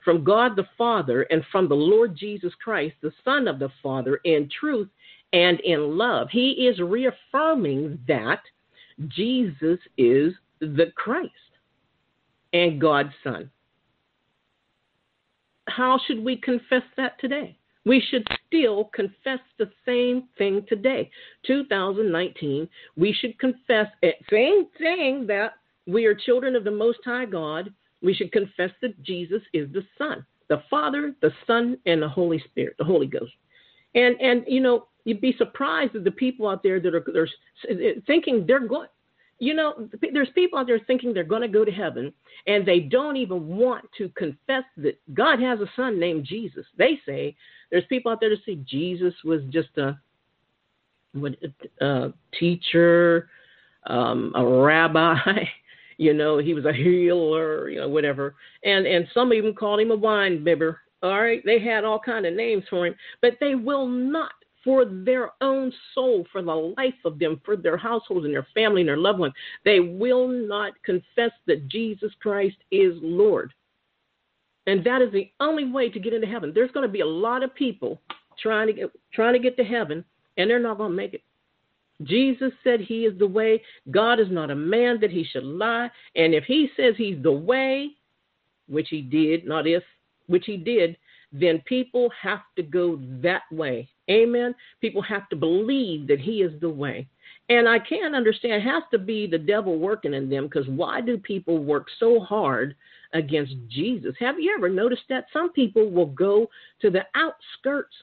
from 0.04 0.24
God 0.24 0.56
the 0.56 0.66
Father 0.76 1.22
and 1.30 1.44
from 1.52 1.68
the 1.68 1.76
Lord 1.76 2.16
Jesus 2.16 2.52
Christ, 2.60 2.96
the 3.02 3.12
Son 3.24 3.46
of 3.46 3.60
the 3.60 3.70
Father, 3.84 4.18
in 4.24 4.48
truth 4.58 4.88
and 5.32 5.60
in 5.60 5.96
love. 5.96 6.28
He 6.30 6.66
is 6.66 6.80
reaffirming 6.80 8.00
that 8.08 8.40
Jesus 9.08 9.78
is 9.96 10.32
the 10.60 10.92
Christ 10.94 11.30
and 12.52 12.80
God's 12.80 13.12
Son. 13.24 13.50
How 15.68 15.98
should 16.06 16.22
we 16.22 16.36
confess 16.36 16.82
that 16.96 17.18
today? 17.20 17.56
We 17.84 18.02
should 18.10 18.26
still 18.46 18.90
confess 18.94 19.40
the 19.58 19.70
same 19.84 20.28
thing 20.38 20.64
today. 20.68 21.10
2019, 21.46 22.68
we 22.96 23.12
should 23.12 23.38
confess 23.38 23.86
it, 24.02 24.16
same 24.30 24.66
thing 24.78 25.26
that 25.26 25.54
we 25.86 26.04
are 26.06 26.14
children 26.14 26.54
of 26.54 26.64
the 26.64 26.70
Most 26.70 27.00
High 27.04 27.24
God. 27.24 27.72
We 28.02 28.14
should 28.14 28.30
confess 28.30 28.70
that 28.82 29.02
Jesus 29.02 29.42
is 29.52 29.72
the 29.72 29.84
Son, 29.98 30.24
the 30.48 30.62
Father, 30.70 31.14
the 31.22 31.32
Son, 31.46 31.76
and 31.86 32.02
the 32.02 32.08
Holy 32.08 32.40
Spirit, 32.50 32.76
the 32.78 32.84
Holy 32.84 33.06
Ghost. 33.06 33.32
And 33.94 34.20
and 34.20 34.44
you 34.46 34.60
know, 34.60 34.86
you'd 35.04 35.20
be 35.20 35.34
surprised 35.36 35.96
at 35.96 36.04
the 36.04 36.10
people 36.10 36.48
out 36.48 36.62
there 36.62 36.80
that 36.80 36.94
are, 36.94 37.04
are 37.16 37.28
thinking 38.06 38.44
they're 38.46 38.66
going 38.66 38.88
You 39.38 39.54
know, 39.54 39.88
there's 40.12 40.30
people 40.34 40.58
out 40.58 40.66
there 40.66 40.78
thinking 40.86 41.12
they're 41.12 41.24
going 41.24 41.42
to 41.42 41.48
go 41.48 41.64
to 41.64 41.72
heaven 41.72 42.12
and 42.46 42.66
they 42.66 42.80
don't 42.80 43.16
even 43.16 43.46
want 43.48 43.88
to 43.98 44.08
confess 44.10 44.64
that 44.78 45.00
God 45.14 45.40
has 45.40 45.60
a 45.60 45.70
son 45.76 45.98
named 45.98 46.24
Jesus. 46.24 46.66
They 46.76 47.00
say 47.06 47.36
there's 47.70 47.84
people 47.88 48.12
out 48.12 48.20
there 48.20 48.30
that 48.30 48.44
say 48.46 48.56
Jesus 48.64 49.14
was 49.24 49.42
just 49.50 49.70
a, 49.78 49.98
a 51.80 52.12
teacher, 52.38 53.28
um, 53.86 54.32
a 54.36 54.44
rabbi. 54.44 55.16
You 55.98 56.14
know, 56.14 56.38
he 56.38 56.52
was 56.52 56.64
a 56.64 56.72
healer. 56.72 57.68
You 57.68 57.80
know, 57.80 57.88
whatever. 57.88 58.34
And 58.64 58.86
and 58.86 59.06
some 59.14 59.32
even 59.32 59.54
called 59.54 59.78
him 59.78 59.92
a 59.92 59.96
wine 59.96 60.42
bibber. 60.42 60.80
All 61.02 61.20
right, 61.20 61.42
they 61.44 61.60
had 61.60 61.84
all 61.84 62.00
kind 62.00 62.26
of 62.26 62.34
names 62.34 62.64
for 62.68 62.86
him, 62.86 62.94
but 63.20 63.34
they 63.40 63.54
will 63.54 63.86
not 63.86 64.32
for 64.64 64.84
their 64.84 65.30
own 65.40 65.72
soul, 65.94 66.24
for 66.30 66.42
the 66.42 66.74
life 66.76 66.94
of 67.04 67.18
them, 67.18 67.40
for 67.44 67.56
their 67.56 67.76
households 67.76 68.24
and 68.24 68.34
their 68.34 68.46
family 68.54 68.82
and 68.82 68.88
their 68.88 68.96
loved 68.96 69.18
ones. 69.18 69.34
They 69.64 69.80
will 69.80 70.28
not 70.28 70.72
confess 70.84 71.32
that 71.46 71.68
Jesus 71.68 72.12
Christ 72.20 72.56
is 72.70 72.94
Lord. 73.02 73.52
And 74.66 74.84
that 74.84 75.02
is 75.02 75.12
the 75.12 75.30
only 75.40 75.70
way 75.70 75.88
to 75.88 75.98
get 75.98 76.12
into 76.12 76.26
heaven. 76.26 76.52
There's 76.54 76.70
going 76.70 76.86
to 76.86 76.92
be 76.92 77.00
a 77.00 77.06
lot 77.06 77.42
of 77.42 77.54
people 77.54 78.00
trying 78.40 78.68
to 78.68 78.72
get 78.72 78.90
trying 79.12 79.34
to 79.34 79.38
get 79.38 79.56
to 79.56 79.64
heaven, 79.64 80.04
and 80.36 80.48
they're 80.48 80.60
not 80.60 80.78
going 80.78 80.90
to 80.90 80.96
make 80.96 81.14
it. 81.14 81.22
Jesus 82.04 82.52
said 82.64 82.80
he 82.80 83.04
is 83.04 83.18
the 83.18 83.26
way. 83.26 83.62
God 83.90 84.18
is 84.18 84.28
not 84.30 84.50
a 84.50 84.56
man 84.56 84.98
that 85.00 85.10
he 85.10 85.24
should 85.24 85.44
lie. 85.44 85.90
And 86.16 86.34
if 86.34 86.44
he 86.44 86.68
says 86.76 86.94
he's 86.96 87.22
the 87.22 87.32
way, 87.32 87.90
which 88.68 88.88
he 88.88 89.02
did, 89.02 89.46
not 89.46 89.66
if, 89.66 89.82
which 90.26 90.44
he 90.46 90.56
did, 90.56 90.96
then 91.32 91.62
people 91.66 92.10
have 92.20 92.40
to 92.56 92.62
go 92.62 93.00
that 93.22 93.42
way. 93.50 93.88
Amen. 94.10 94.54
People 94.80 95.02
have 95.02 95.28
to 95.28 95.36
believe 95.36 96.06
that 96.08 96.20
He 96.20 96.42
is 96.42 96.58
the 96.60 96.68
way. 96.68 97.06
And 97.48 97.68
I 97.68 97.78
can't 97.78 98.14
understand, 98.14 98.54
it 98.54 98.62
has 98.62 98.82
to 98.92 98.98
be 98.98 99.26
the 99.26 99.38
devil 99.38 99.78
working 99.78 100.14
in 100.14 100.30
them 100.30 100.44
because 100.44 100.66
why 100.68 101.00
do 101.00 101.18
people 101.18 101.58
work 101.58 101.86
so 101.98 102.20
hard 102.20 102.74
against 103.12 103.54
Jesus? 103.68 104.14
Have 104.20 104.38
you 104.38 104.54
ever 104.56 104.68
noticed 104.68 105.02
that? 105.08 105.26
Some 105.32 105.52
people 105.52 105.90
will 105.90 106.06
go 106.06 106.48
to 106.80 106.90
the 106.90 107.04
outskirts 107.14 107.94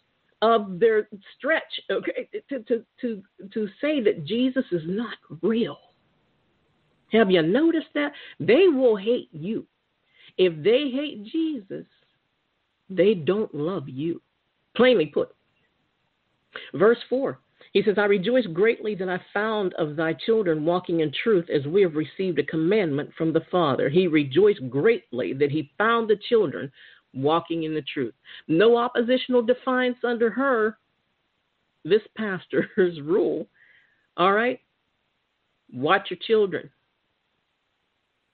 of 0.41 0.79
their 0.79 1.09
stretch 1.37 1.79
okay, 1.91 2.29
to, 2.49 2.59
to, 2.59 2.85
to, 3.01 3.23
to 3.53 3.67
say 3.81 4.01
that 4.01 4.25
Jesus 4.25 4.65
is 4.71 4.83
not 4.85 5.15
real. 5.41 5.77
Have 7.11 7.31
you 7.31 7.41
noticed 7.41 7.87
that? 7.95 8.11
They 8.39 8.67
will 8.67 8.95
hate 8.95 9.29
you. 9.31 9.65
If 10.37 10.63
they 10.63 10.89
hate 10.91 11.25
Jesus, 11.25 11.85
they 12.89 13.13
don't 13.13 13.53
love 13.53 13.89
you. 13.89 14.21
Plainly 14.75 15.07
put. 15.07 15.35
Verse 16.73 16.99
4 17.09 17.39
he 17.71 17.83
says, 17.83 17.95
I 17.97 18.05
rejoice 18.05 18.47
greatly 18.47 18.95
that 18.95 19.09
I 19.09 19.19
found 19.33 19.73
of 19.75 19.95
thy 19.95 20.13
children 20.13 20.65
walking 20.65 21.01
in 21.01 21.11
truth 21.23 21.49
as 21.49 21.67
we 21.67 21.81
have 21.83 21.95
received 21.95 22.39
a 22.39 22.43
commandment 22.43 23.11
from 23.15 23.31
the 23.31 23.45
Father. 23.51 23.89
He 23.89 24.07
rejoiced 24.07 24.69
greatly 24.69 25.33
that 25.33 25.51
he 25.51 25.71
found 25.77 26.09
the 26.09 26.19
children 26.29 26.71
walking 27.13 27.63
in 27.63 27.75
the 27.75 27.83
truth. 27.93 28.13
No 28.47 28.77
oppositional 28.77 29.43
defiance 29.43 29.97
under 30.03 30.31
her, 30.31 30.77
this 31.85 32.01
pastor's 32.17 32.67
rule. 33.03 33.47
All 34.17 34.33
right? 34.33 34.59
Watch 35.71 36.07
your 36.09 36.19
children. 36.25 36.71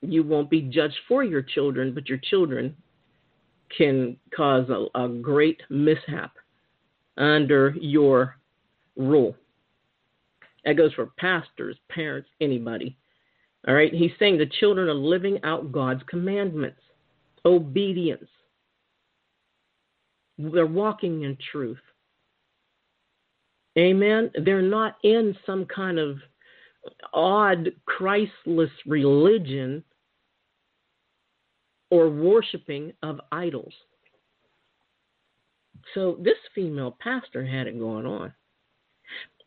You 0.02 0.24
won't 0.24 0.50
be 0.50 0.62
judged 0.62 0.98
for 1.10 1.24
your 1.24 1.42
children, 1.42 1.94
but 1.94 2.08
your 2.08 2.20
children 2.20 2.76
can 3.76 4.16
cause 4.34 4.70
a, 4.70 4.86
a 4.98 5.10
great 5.10 5.62
mishap 5.70 6.32
under 7.18 7.76
your 7.80 8.36
rule. 8.96 9.36
That 10.64 10.78
goes 10.78 10.94
for 10.94 11.08
pastors, 11.18 11.78
parents, 11.90 12.30
anybody. 12.42 12.98
All 13.68 13.74
right. 13.74 13.94
He's 13.94 14.12
saying 14.20 14.38
the 14.38 14.46
children 14.60 14.88
are 14.90 14.94
living 14.94 15.40
out 15.44 15.72
God's 15.72 16.02
commandments, 16.08 16.82
obedience. 17.46 18.28
They're 20.38 20.66
walking 20.66 21.24
in 21.24 21.38
truth. 21.52 21.80
Amen. 23.78 24.32
They're 24.44 24.62
not 24.62 24.98
in 25.04 25.36
some 25.46 25.66
kind 25.66 26.00
of 26.00 26.18
odd, 27.14 27.72
Christless 27.86 28.70
religion 28.86 29.84
or 31.90 32.10
worshiping 32.10 32.94
of 33.04 33.20
idols. 33.32 33.74
So 35.94 36.18
this 36.22 36.38
female 36.54 36.98
pastor 37.00 37.46
had 37.46 37.68
it 37.68 37.80
going 37.80 38.06
on. 38.06 38.34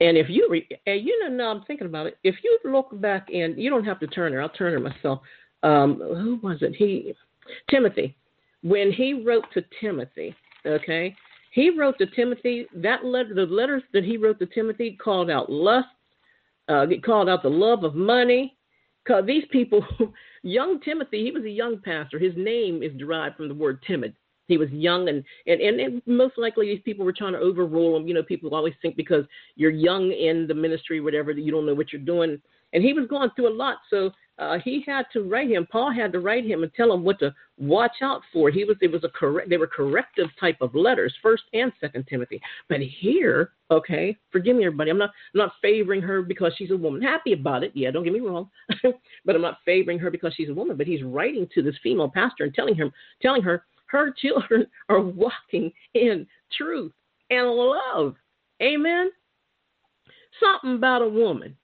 And 0.00 0.16
if 0.16 0.28
you, 0.28 0.46
re- 0.48 0.68
and 0.86 1.04
you 1.04 1.18
know, 1.20 1.34
now 1.34 1.50
I'm 1.50 1.64
thinking 1.64 1.86
about 1.86 2.06
it. 2.06 2.18
If 2.22 2.36
you 2.44 2.58
look 2.64 2.88
back 3.00 3.28
and 3.32 3.58
you 3.60 3.68
don't 3.68 3.84
have 3.84 3.98
to 4.00 4.06
turn 4.06 4.32
her, 4.32 4.40
I'll 4.40 4.48
turn 4.48 4.72
her 4.72 4.80
myself. 4.80 5.20
Um, 5.62 5.96
who 5.96 6.38
was 6.42 6.58
it? 6.60 6.74
He, 6.76 7.14
Timothy. 7.68 8.16
When 8.62 8.92
he 8.92 9.24
wrote 9.24 9.44
to 9.54 9.64
Timothy, 9.80 10.34
okay, 10.66 11.14
he 11.50 11.70
wrote 11.70 11.98
to 11.98 12.06
Timothy 12.06 12.66
that 12.76 13.04
letter. 13.04 13.34
The 13.34 13.46
letters 13.46 13.82
that 13.92 14.04
he 14.04 14.16
wrote 14.16 14.38
to 14.38 14.46
Timothy 14.46 14.96
called 15.02 15.30
out 15.30 15.50
lust. 15.50 15.88
Uh, 16.68 16.86
called 17.04 17.28
out 17.30 17.42
the 17.42 17.48
love 17.48 17.82
of 17.82 17.94
money. 17.94 18.54
These 19.24 19.44
people, 19.50 19.82
young 20.42 20.80
Timothy, 20.80 21.24
he 21.24 21.30
was 21.30 21.42
a 21.44 21.50
young 21.50 21.80
pastor. 21.80 22.18
His 22.18 22.34
name 22.36 22.82
is 22.82 22.92
derived 22.98 23.36
from 23.36 23.48
the 23.48 23.54
word 23.54 23.82
timid 23.86 24.14
he 24.48 24.56
was 24.56 24.70
young 24.70 25.08
and, 25.08 25.22
and 25.46 25.60
and 25.60 26.02
most 26.06 26.36
likely 26.36 26.66
these 26.66 26.82
people 26.84 27.04
were 27.04 27.12
trying 27.12 27.34
to 27.34 27.38
overrule 27.38 27.96
him. 27.96 28.08
You 28.08 28.14
know 28.14 28.22
people 28.22 28.54
always 28.54 28.74
think 28.82 28.96
because 28.96 29.24
you're 29.54 29.70
young 29.70 30.10
in 30.10 30.46
the 30.48 30.54
ministry 30.54 31.00
whatever 31.00 31.32
that 31.32 31.42
you 31.42 31.52
don't 31.52 31.66
know 31.66 31.74
what 31.74 31.92
you're 31.92 32.02
doing. 32.02 32.40
And 32.72 32.82
he 32.82 32.92
was 32.92 33.06
going 33.08 33.30
through 33.34 33.48
a 33.48 33.54
lot. 33.54 33.78
So 33.88 34.10
uh, 34.38 34.58
he 34.64 34.84
had 34.86 35.06
to 35.12 35.22
write 35.22 35.50
him. 35.50 35.66
Paul 35.70 35.90
had 35.92 36.12
to 36.12 36.20
write 36.20 36.46
him 36.46 36.62
and 36.62 36.72
tell 36.74 36.92
him 36.92 37.02
what 37.02 37.18
to 37.18 37.34
watch 37.56 37.96
out 38.02 38.22
for. 38.32 38.50
He 38.50 38.64
was 38.64 38.76
it 38.80 38.90
was 38.90 39.04
a 39.04 39.08
correct 39.08 39.50
they 39.50 39.56
were 39.56 39.66
corrective 39.66 40.28
type 40.38 40.58
of 40.60 40.74
letters 40.74 41.14
first 41.20 41.42
and 41.52 41.72
second 41.80 42.06
timothy. 42.08 42.40
But 42.68 42.80
here 42.80 43.52
okay 43.70 44.16
forgive 44.30 44.56
me 44.56 44.64
everybody. 44.64 44.90
I'm 44.90 44.98
not 44.98 45.10
I'm 45.34 45.38
not 45.38 45.52
favoring 45.60 46.00
her 46.02 46.22
because 46.22 46.52
she's 46.56 46.70
a 46.70 46.76
woman. 46.76 47.02
Happy 47.02 47.32
about 47.32 47.64
it. 47.64 47.72
Yeah 47.74 47.90
don't 47.90 48.04
get 48.04 48.12
me 48.12 48.20
wrong. 48.20 48.48
But 49.24 49.34
i'm 49.34 49.42
not 49.42 49.58
favoring 49.64 49.98
her 49.98 50.10
because 50.10 50.32
she's 50.34 50.48
a 50.48 50.54
woman. 50.54 50.76
But 50.76 50.86
he's 50.86 51.02
writing 51.02 51.48
to 51.54 51.62
this 51.62 51.74
female 51.82 52.08
pastor 52.08 52.44
and 52.44 52.54
telling 52.54 52.76
him 52.76 52.92
telling 53.20 53.42
her 53.42 53.64
her 53.88 54.10
children 54.16 54.66
are 54.88 55.00
walking 55.00 55.72
in 55.94 56.26
truth 56.56 56.92
and 57.30 57.48
love. 57.48 58.14
Amen. 58.62 59.10
Something 60.40 60.74
about 60.76 61.02
a 61.02 61.08
woman. 61.08 61.56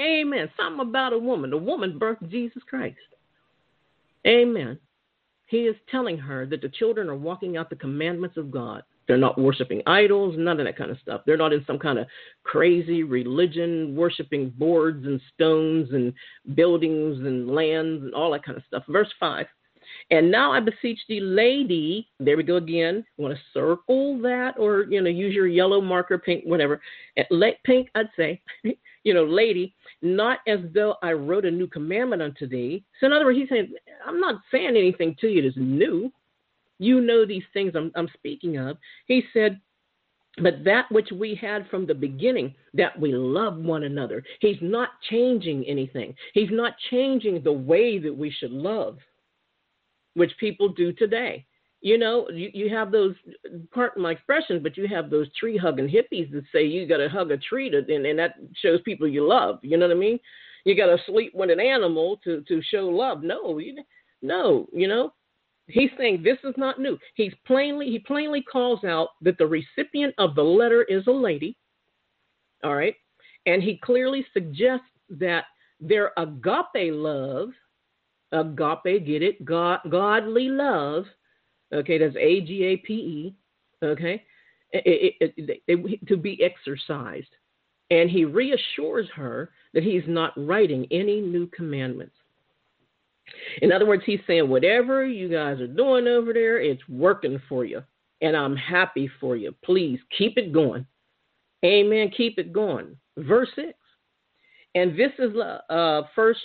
Amen. 0.00 0.48
Something 0.56 0.88
about 0.88 1.12
a 1.12 1.18
woman. 1.18 1.50
The 1.50 1.58
woman 1.58 1.98
birthed 1.98 2.30
Jesus 2.30 2.62
Christ. 2.68 2.96
Amen. 4.26 4.78
He 5.46 5.58
is 5.66 5.76
telling 5.90 6.16
her 6.16 6.46
that 6.46 6.62
the 6.62 6.68
children 6.68 7.08
are 7.08 7.16
walking 7.16 7.56
out 7.56 7.68
the 7.68 7.76
commandments 7.76 8.36
of 8.36 8.50
God. 8.50 8.82
They're 9.06 9.18
not 9.18 9.38
worshiping 9.38 9.82
idols, 9.86 10.36
none 10.38 10.60
of 10.60 10.66
that 10.66 10.78
kind 10.78 10.90
of 10.90 10.98
stuff. 11.00 11.22
They're 11.26 11.36
not 11.36 11.52
in 11.52 11.64
some 11.66 11.78
kind 11.78 11.98
of 11.98 12.06
crazy 12.44 13.02
religion, 13.02 13.94
worshiping 13.96 14.52
boards 14.56 15.04
and 15.04 15.20
stones 15.34 15.88
and 15.92 16.14
buildings 16.54 17.18
and 17.18 17.50
lands 17.50 18.04
and 18.04 18.14
all 18.14 18.30
that 18.30 18.44
kind 18.44 18.56
of 18.56 18.64
stuff. 18.68 18.84
Verse 18.88 19.12
5 19.18 19.46
and 20.12 20.30
now 20.30 20.52
I 20.52 20.60
beseech 20.60 21.00
thee, 21.08 21.20
lady, 21.20 22.06
there 22.20 22.36
we 22.36 22.42
go 22.42 22.56
again. 22.56 23.02
You 23.16 23.24
want 23.24 23.34
to 23.34 23.42
circle 23.58 24.20
that 24.20 24.58
or, 24.58 24.84
you 24.90 25.00
know, 25.00 25.08
use 25.08 25.34
your 25.34 25.46
yellow 25.46 25.80
marker, 25.80 26.18
pink, 26.18 26.44
whatever. 26.44 26.82
Pink, 27.64 27.88
I'd 27.94 28.10
say, 28.14 28.42
you 29.04 29.14
know, 29.14 29.24
lady, 29.24 29.74
not 30.02 30.40
as 30.46 30.58
though 30.74 30.96
I 31.02 31.12
wrote 31.12 31.46
a 31.46 31.50
new 31.50 31.66
commandment 31.66 32.20
unto 32.20 32.46
thee. 32.46 32.84
So 33.00 33.06
in 33.06 33.14
other 33.14 33.24
words, 33.24 33.38
he's 33.38 33.48
saying, 33.48 33.72
I'm 34.06 34.20
not 34.20 34.42
saying 34.50 34.76
anything 34.76 35.16
to 35.22 35.28
you 35.28 35.40
that's 35.40 35.56
new. 35.56 36.12
You 36.78 37.00
know 37.00 37.24
these 37.24 37.44
things 37.54 37.72
I'm, 37.74 37.90
I'm 37.94 38.08
speaking 38.12 38.58
of. 38.58 38.76
He 39.06 39.22
said, 39.32 39.62
but 40.42 40.62
that 40.64 40.92
which 40.92 41.08
we 41.10 41.34
had 41.34 41.66
from 41.70 41.86
the 41.86 41.94
beginning, 41.94 42.54
that 42.74 43.00
we 43.00 43.14
love 43.14 43.56
one 43.56 43.84
another. 43.84 44.22
He's 44.40 44.58
not 44.60 44.90
changing 45.08 45.64
anything. 45.64 46.14
He's 46.34 46.50
not 46.50 46.74
changing 46.90 47.42
the 47.42 47.52
way 47.52 47.98
that 47.98 48.14
we 48.14 48.30
should 48.30 48.50
love 48.50 48.98
which 50.14 50.32
people 50.38 50.68
do 50.68 50.92
today. 50.92 51.46
You 51.80 51.98
know, 51.98 52.28
you, 52.30 52.50
you 52.54 52.70
have 52.70 52.92
those, 52.92 53.14
pardon 53.72 54.02
my 54.02 54.12
expression, 54.12 54.62
but 54.62 54.76
you 54.76 54.86
have 54.86 55.10
those 55.10 55.26
tree 55.34 55.56
hugging 55.56 55.88
hippies 55.88 56.30
that 56.30 56.44
say 56.52 56.64
you 56.64 56.86
got 56.86 56.98
to 56.98 57.08
hug 57.08 57.32
a 57.32 57.36
tree 57.36 57.70
to, 57.70 57.78
and, 57.78 58.06
and 58.06 58.18
that 58.18 58.36
shows 58.62 58.80
people 58.82 59.08
you 59.08 59.26
love. 59.26 59.58
You 59.62 59.76
know 59.76 59.88
what 59.88 59.96
I 59.96 59.98
mean? 59.98 60.20
You 60.64 60.76
got 60.76 60.86
to 60.86 61.02
sleep 61.06 61.32
with 61.34 61.50
an 61.50 61.58
animal 61.58 62.20
to, 62.22 62.42
to 62.46 62.62
show 62.62 62.86
love. 62.88 63.24
No, 63.24 63.58
you, 63.58 63.82
no, 64.22 64.68
you 64.72 64.86
know, 64.86 65.12
he's 65.66 65.90
saying 65.98 66.22
this 66.22 66.38
is 66.44 66.54
not 66.56 66.78
new. 66.78 66.96
He's 67.16 67.32
plainly, 67.46 67.86
he 67.86 67.98
plainly 67.98 68.42
calls 68.42 68.84
out 68.84 69.08
that 69.22 69.38
the 69.38 69.46
recipient 69.46 70.14
of 70.18 70.36
the 70.36 70.42
letter 70.42 70.84
is 70.84 71.08
a 71.08 71.12
lady. 71.12 71.56
All 72.62 72.76
right. 72.76 72.94
And 73.46 73.60
he 73.60 73.80
clearly 73.82 74.24
suggests 74.32 74.86
that 75.10 75.46
their 75.80 76.12
agape 76.16 76.92
love 76.92 77.48
agape, 78.32 79.06
get 79.06 79.22
it? 79.22 79.44
God, 79.44 79.80
godly 79.90 80.48
love. 80.48 81.04
Okay, 81.72 81.98
that's 81.98 82.16
A 82.16 82.40
G 82.40 82.64
A 82.64 82.76
P 82.78 82.92
E. 82.94 83.36
Okay, 83.82 84.22
it, 84.70 85.14
it, 85.20 85.60
it, 85.66 86.06
to 86.06 86.16
be 86.16 86.42
exercised. 86.42 87.28
And 87.90 88.08
he 88.08 88.24
reassures 88.24 89.06
her 89.14 89.50
that 89.74 89.82
he's 89.82 90.04
not 90.06 90.32
writing 90.36 90.86
any 90.90 91.20
new 91.20 91.46
commandments. 91.48 92.14
In 93.60 93.70
other 93.70 93.86
words, 93.86 94.02
he's 94.06 94.20
saying, 94.26 94.48
whatever 94.48 95.04
you 95.04 95.28
guys 95.28 95.60
are 95.60 95.66
doing 95.66 96.06
over 96.06 96.32
there, 96.32 96.60
it's 96.60 96.82
working 96.88 97.40
for 97.48 97.64
you. 97.64 97.82
And 98.20 98.36
I'm 98.36 98.56
happy 98.56 99.10
for 99.20 99.36
you. 99.36 99.54
Please 99.64 99.98
keep 100.16 100.38
it 100.38 100.52
going. 100.52 100.86
Amen. 101.64 102.10
Keep 102.16 102.38
it 102.38 102.52
going. 102.52 102.96
Verse 103.16 103.48
6. 103.56 103.72
And 104.74 104.98
this 104.98 105.12
is 105.18 105.32
uh, 105.68 106.02
First 106.14 106.40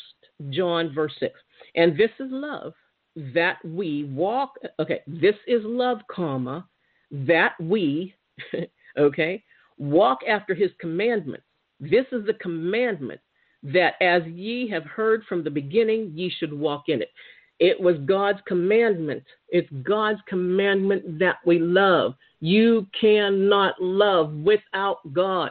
John, 0.50 0.94
verse 0.94 1.14
6. 1.20 1.34
And 1.78 1.98
this 1.98 2.10
is 2.20 2.28
love, 2.30 2.74
that 3.16 3.58
we 3.64 4.04
walk. 4.06 4.56
Okay, 4.80 5.02
this 5.08 5.36
is 5.48 5.62
love, 5.64 6.00
comma, 6.12 6.68
that 7.12 7.54
we, 7.62 8.14
okay, 8.98 9.44
walk 9.78 10.20
after 10.28 10.54
his 10.54 10.72
commandments. 10.80 11.46
This 11.80 12.06
is 12.12 12.26
the 12.26 12.34
commandment 12.42 13.22
that 13.64 13.94
as 14.02 14.24
ye 14.26 14.68
have 14.70 14.86
heard 14.86 15.24
from 15.30 15.44
the 15.44 15.50
beginning, 15.50 16.12
ye 16.16 16.32
should 16.40 16.54
walk 16.54 16.86
in 16.88 17.02
it. 17.02 17.12
It 17.60 17.80
was 17.80 17.98
God's 18.06 18.40
commandment. 18.48 19.24
It's 19.50 19.70
God's 19.84 20.20
commandment 20.28 21.20
that 21.20 21.38
we 21.46 21.60
love. 21.60 22.14
You 22.40 22.88
cannot 23.00 23.82
love 23.82 24.32
without 24.34 24.98
God. 25.14 25.50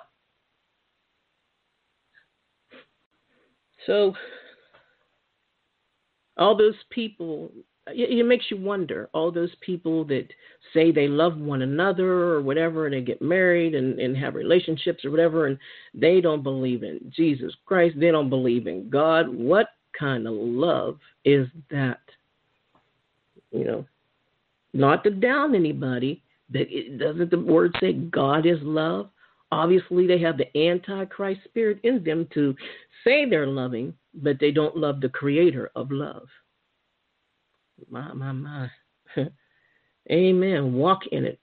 So, 3.86 4.14
all 6.36 6.56
those 6.56 6.74
people, 6.90 7.50
it, 7.86 8.18
it, 8.18 8.24
makes 8.24 8.46
you 8.50 8.56
wonder. 8.56 9.08
All 9.12 9.30
those 9.30 9.54
people 9.60 10.04
that 10.06 10.26
say 10.74 10.90
they 10.92 11.08
love 11.08 11.38
one 11.38 11.62
another 11.62 12.10
or 12.10 12.42
whatever, 12.42 12.86
and 12.86 12.94
they 12.94 13.00
get 13.00 13.22
married 13.22 13.74
and, 13.74 13.98
and 13.98 14.16
have 14.16 14.34
relationships 14.34 15.04
or 15.04 15.10
whatever, 15.10 15.46
and 15.46 15.58
they 15.94 16.20
don't 16.20 16.42
believe 16.42 16.82
in 16.82 17.12
Jesus 17.14 17.52
Christ, 17.64 17.96
they 17.98 18.10
don't 18.10 18.30
believe 18.30 18.66
in 18.66 18.90
God. 18.90 19.28
What 19.28 19.68
kind 19.98 20.26
of 20.26 20.34
love 20.34 20.98
is 21.24 21.48
that? 21.70 22.00
You 23.52 23.64
know, 23.64 23.86
not 24.72 25.04
to 25.04 25.10
down 25.10 25.54
anybody, 25.54 26.22
but 26.50 26.62
it, 26.62 26.98
doesn't 26.98 27.30
the 27.30 27.40
word 27.40 27.74
say 27.80 27.94
God 27.94 28.46
is 28.46 28.58
love? 28.62 29.08
Obviously, 29.52 30.06
they 30.06 30.18
have 30.18 30.36
the 30.36 30.58
Antichrist 30.58 31.40
spirit 31.44 31.78
in 31.84 32.02
them 32.02 32.26
to 32.34 32.54
say 33.04 33.28
they're 33.28 33.46
loving, 33.46 33.94
but 34.16 34.38
they 34.40 34.50
don't 34.50 34.76
love 34.76 35.00
the 35.00 35.08
creator 35.08 35.70
of 35.76 35.90
love. 35.90 36.28
My, 37.90 38.12
my, 38.12 38.32
my. 38.32 38.70
Amen. 40.10 40.74
Walk 40.74 41.00
in 41.12 41.24
it. 41.24 41.40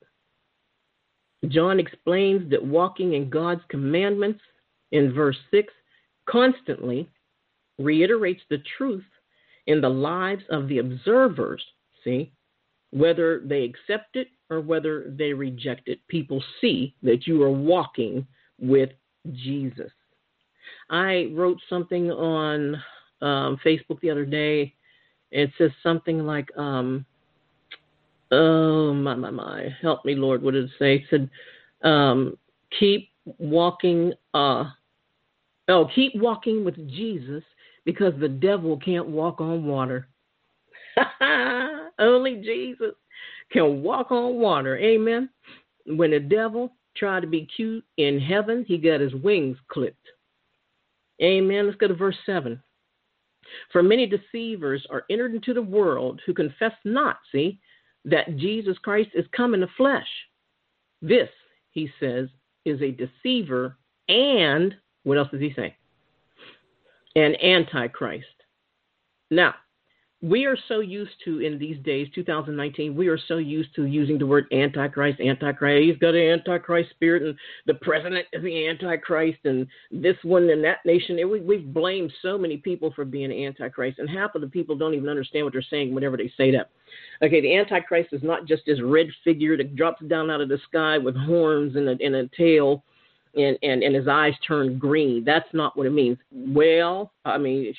John 1.50 1.80
explains 1.80 2.50
that 2.50 2.64
walking 2.64 3.14
in 3.14 3.30
God's 3.30 3.62
commandments 3.70 4.42
in 4.92 5.14
verse 5.14 5.38
6 5.52 5.72
constantly 6.30 7.10
reiterates 7.78 8.42
the 8.50 8.64
truth 8.78 9.04
in 9.68 9.82
the 9.82 9.90
lives 9.90 10.44
of 10.50 10.68
the 10.68 10.80
observers. 10.80 11.64
See, 12.04 12.32
whether 12.92 13.42
they 13.46 13.64
accept 13.64 14.16
it 14.16 14.28
or 14.50 14.62
whether 14.62 15.12
they 15.18 15.34
reject 15.34 15.88
it, 15.88 16.00
people 16.08 16.44
see 16.62 16.96
that 17.02 17.28
you 17.28 17.42
are 17.44 17.52
walking 17.52 18.26
with 18.60 18.92
Jesus. 19.32 19.92
I 20.90 21.32
wrote 21.34 21.60
something 21.70 22.12
on 22.12 22.76
um, 23.22 23.60
Facebook 23.66 24.00
the 24.02 24.12
other 24.12 24.26
day. 24.26 24.74
It 25.32 25.52
says 25.58 25.72
something 25.82 26.26
like, 26.26 26.56
um, 26.58 27.06
"Oh 28.32 28.94
my 28.94 29.16
my 29.16 29.32
my, 29.32 29.70
help 29.82 30.06
me, 30.06 30.16
Lord." 30.16 30.44
What 30.44 30.54
did 30.54 30.66
it 30.66 30.72
say? 30.78 30.96
It 30.96 31.04
said, 31.10 31.30
um, 31.88 32.38
"Keep 32.80 33.10
walking." 33.38 34.14
Uh, 34.34 34.66
oh, 35.70 35.90
keep 35.96 36.14
walking 36.16 36.64
with 36.64 36.76
Jesus 36.90 37.44
because 37.86 38.14
the 38.20 38.30
devil 38.30 38.78
can't 38.78 39.08
walk 39.08 39.42
on 39.42 39.66
water. 39.66 40.08
Only 42.00 42.36
Jesus 42.36 42.94
can 43.52 43.82
walk 43.84 44.12
on 44.12 44.36
water. 44.36 44.78
Amen. 44.78 45.30
When 45.86 46.12
the 46.12 46.20
devil 46.20 46.74
tried 46.96 47.22
to 47.22 47.28
be 47.28 47.48
cute 47.56 47.84
in 47.98 48.20
heaven, 48.20 48.66
he 48.68 48.78
got 48.78 49.00
his 49.00 49.14
wings 49.16 49.58
clipped. 49.70 50.08
Amen. 51.22 51.66
Let's 51.66 51.78
go 51.78 51.88
to 51.88 51.94
verse 51.94 52.18
7. 52.26 52.62
For 53.72 53.84
many 53.84 54.08
deceivers 54.08 54.86
are 54.90 55.06
entered 55.10 55.36
into 55.36 55.54
the 55.54 55.62
world 55.62 56.22
who 56.26 56.34
confess 56.34 56.74
not, 56.86 57.18
see, 57.32 57.60
that 58.06 58.38
Jesus 58.38 58.78
Christ 58.80 59.10
is 59.14 59.26
come 59.36 59.54
in 59.54 59.60
the 59.60 59.68
flesh. 59.78 60.08
This, 61.02 61.30
he 61.72 61.90
says, 62.00 62.30
is 62.66 62.82
a 62.82 62.92
deceiver 62.92 63.78
and, 64.08 64.76
what 65.04 65.18
else 65.18 65.30
does 65.32 65.42
he 65.42 65.54
say? 65.54 65.76
An 67.16 67.36
antichrist. 67.44 68.26
Now, 69.30 69.56
we 70.24 70.46
are 70.46 70.58
so 70.70 70.80
used 70.80 71.12
to 71.26 71.40
in 71.42 71.60
these 71.60 71.78
days 71.84 72.08
2019 72.16 72.96
we 72.96 73.10
are 73.10 73.20
so 73.28 73.38
used 73.38 73.76
to 73.76 73.86
using 73.86 74.18
the 74.18 74.26
word 74.26 74.46
antichrist 74.54 75.20
antichrist 75.20 75.84
he's 75.84 75.98
got 75.98 76.16
an 76.16 76.40
antichrist 76.40 76.90
spirit 76.92 77.24
and 77.24 77.36
the 77.68 77.74
president 77.74 78.26
is 78.32 78.42
the 78.42 78.68
antichrist 78.68 79.40
and 79.44 79.68
this 79.92 80.16
one 80.24 80.50
and 80.50 80.64
that 80.64 80.78
nation. 80.86 81.18
We, 81.30 81.42
we've 81.42 81.74
blamed 81.74 82.14
so 82.22 82.38
many 82.38 82.56
people 82.56 82.94
for 82.96 83.04
being 83.04 83.32
antichrist 83.32 84.00
and 84.00 84.10
half 84.10 84.34
of 84.34 84.42
the 84.42 84.48
people 84.48 84.78
don't 84.78 84.94
even 84.94 85.10
understand 85.10 85.46
what 85.46 85.52
they're 85.52 85.62
saying 85.62 85.94
whenever 85.94 86.16
they 86.16 86.32
say 86.38 86.52
that. 86.52 86.70
Okay 87.22 87.42
the 87.42 87.58
antichrist 87.58 88.14
is 88.14 88.24
not 88.24 88.46
just 88.46 88.64
this 88.66 88.82
red 88.82 89.08
figure 89.26 89.58
that 89.58 89.76
drops 89.76 90.04
down 90.06 90.32
out 90.32 90.40
of 90.40 90.48
the 90.48 90.60
sky 90.70 90.98
with 90.98 91.18
horns 91.18 91.76
and 91.76 91.90
a, 91.90 91.98
and 92.04 92.16
a 92.16 92.30
tail 92.38 92.86
and, 93.36 93.58
and, 93.62 93.84
and 93.84 93.94
his 93.94 94.08
eyes 94.08 94.34
turn 94.48 94.78
green. 94.78 95.26
That's 95.26 95.50
not 95.54 95.76
what 95.76 95.86
it 95.86 95.92
means. 95.92 96.18
Well 96.32 97.12
i 97.26 97.38
mean 97.38 97.74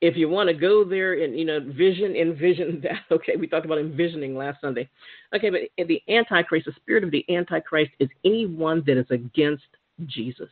if 0.00 0.16
you 0.16 0.28
want 0.28 0.48
to 0.48 0.54
go 0.54 0.84
there 0.84 1.22
and 1.22 1.38
you 1.38 1.44
know 1.44 1.60
vision 1.60 2.16
envision 2.16 2.80
that 2.82 3.02
okay 3.10 3.36
we 3.36 3.46
talked 3.46 3.66
about 3.66 3.78
envisioning 3.78 4.34
last 4.34 4.60
sunday 4.60 4.88
okay 5.34 5.50
but 5.50 5.60
the 5.88 6.02
antichrist 6.08 6.66
the 6.66 6.72
spirit 6.72 7.04
of 7.04 7.10
the 7.10 7.24
antichrist 7.34 7.90
is 7.98 8.08
anyone 8.24 8.82
that 8.86 8.96
is 8.96 9.06
against 9.10 9.64
jesus 10.06 10.48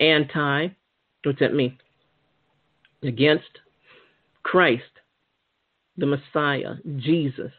anti 0.00 0.68
what's 1.24 1.38
that 1.40 1.54
mean 1.54 1.76
against 3.02 3.60
christ 4.42 4.82
the 5.96 6.06
messiah 6.06 6.74
jesus 6.98 7.52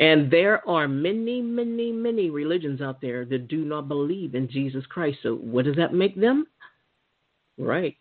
and 0.00 0.30
there 0.30 0.66
are 0.68 0.86
many, 0.86 1.42
many, 1.42 1.90
many 1.90 2.30
religions 2.30 2.80
out 2.80 3.00
there 3.00 3.24
that 3.24 3.48
do 3.48 3.64
not 3.64 3.88
believe 3.88 4.36
in 4.36 4.48
Jesus 4.48 4.86
Christ. 4.86 5.18
So, 5.24 5.34
what 5.34 5.64
does 5.64 5.74
that 5.74 5.92
make 5.92 6.14
them? 6.14 6.46
Right. 7.58 7.96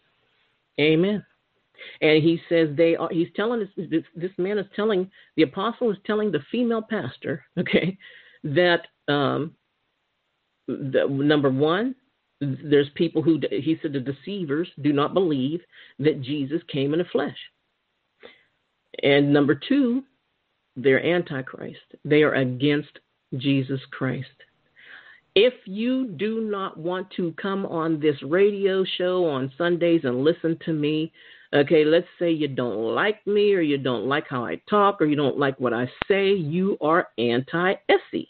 Amen. 0.80 1.26
And 2.02 2.24
he 2.24 2.40
says 2.50 2.70
they 2.76 2.96
are. 2.96 3.10
He's 3.12 3.28
telling 3.36 3.68
this, 3.76 4.04
this 4.16 4.32
man 4.38 4.58
is 4.58 4.66
telling 4.76 5.10
the 5.36 5.44
apostle 5.44 5.92
is 5.92 5.98
telling 6.06 6.32
the 6.32 6.42
female 6.52 6.82
pastor, 6.82 7.44
okay, 7.58 7.98
that 8.44 8.88
um, 9.08 9.56
the, 10.68 11.08
number 11.10 11.50
one, 11.50 11.96
there's 12.40 12.90
people 12.96 13.22
who 13.22 13.40
he 13.50 13.78
said 13.82 13.94
the 13.94 14.00
deceivers 14.00 14.70
do 14.82 14.94
not 14.94 15.14
believe 15.14 15.62
that 16.00 16.22
Jesus 16.22 16.62
came 16.72 16.94
in 16.94 17.00
the 17.00 17.06
flesh. 17.06 17.38
And 19.04 19.32
number 19.32 19.56
two, 19.56 20.04
they're 20.76 21.04
antichrist. 21.04 21.96
They 22.06 22.24
are 22.24 22.36
against 22.36 23.00
Jesus 23.36 23.80
Christ. 23.92 24.28
If 25.40 25.54
you 25.66 26.08
do 26.08 26.42
not 26.42 26.80
want 26.80 27.12
to 27.12 27.32
come 27.40 27.68
on 27.68 28.00
this 28.00 28.16
radio 28.24 28.84
show 28.98 29.24
on 29.26 29.54
Sundays 29.56 30.02
and 30.04 30.24
listen 30.24 30.58
to 30.66 30.74
me, 30.74 31.12
okay, 31.54 31.86
let's 31.86 32.08
say 32.18 32.32
you 32.32 32.48
don't 32.48 32.96
like 32.96 33.26
me 33.28 33.54
or 33.54 33.62
you 33.62 33.78
don't 33.78 34.08
like 34.08 34.28
how 34.28 34.44
I 34.44 34.60
talk 34.68 35.00
or 35.00 35.06
you 35.06 35.16
don't 35.16 35.38
like 35.38 35.60
what 35.60 35.76
I 35.76 35.88
say, 36.08 36.34
you 36.34 36.76
are 36.82 37.10
anti 37.20 37.76
Essie. 37.88 38.30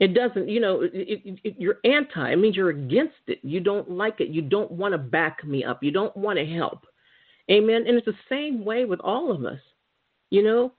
It 0.00 0.12
doesn't, 0.12 0.48
you 0.48 0.58
know, 0.58 0.80
it, 0.80 0.90
it, 0.92 1.38
it, 1.44 1.54
you're 1.56 1.78
anti. 1.84 2.32
It 2.32 2.36
means 2.40 2.56
you're 2.56 2.70
against 2.70 3.14
it. 3.28 3.38
You 3.44 3.60
don't 3.60 3.88
like 3.88 4.20
it. 4.20 4.30
You 4.30 4.42
don't 4.42 4.72
want 4.72 4.90
to 4.90 4.98
back 4.98 5.44
me 5.44 5.62
up. 5.62 5.84
You 5.84 5.92
don't 5.92 6.16
want 6.16 6.36
to 6.40 6.44
help. 6.44 6.84
Amen. 7.48 7.84
And 7.86 7.96
it's 7.96 8.06
the 8.06 8.12
same 8.28 8.64
way 8.64 8.86
with 8.86 8.98
all 8.98 9.30
of 9.30 9.44
us, 9.44 9.60
you 10.30 10.42
know. 10.42 10.72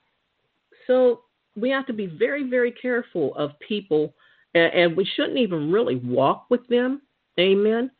So 0.86 1.22
we 1.58 1.70
have 1.72 1.88
to 1.88 1.94
be 1.94 2.06
very, 2.06 2.50
very 2.50 2.72
careful 2.72 3.36
of 3.36 3.52
people, 3.68 4.14
and, 4.54 4.74
and 4.74 4.98
we 4.98 5.06
shouldn't 5.16 5.40
even 5.40 5.72
really 5.72 5.96
walk 5.96 6.46
with 6.50 6.66
them. 6.68 7.02
Amen. 7.40 7.92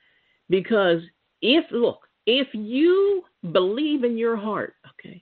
Because 0.50 1.02
if, 1.42 1.66
look, 1.72 2.02
if 2.26 2.48
you 2.54 3.24
believe 3.52 4.04
in 4.04 4.18
your 4.18 4.38
heart, 4.38 4.76
okay, 4.92 5.22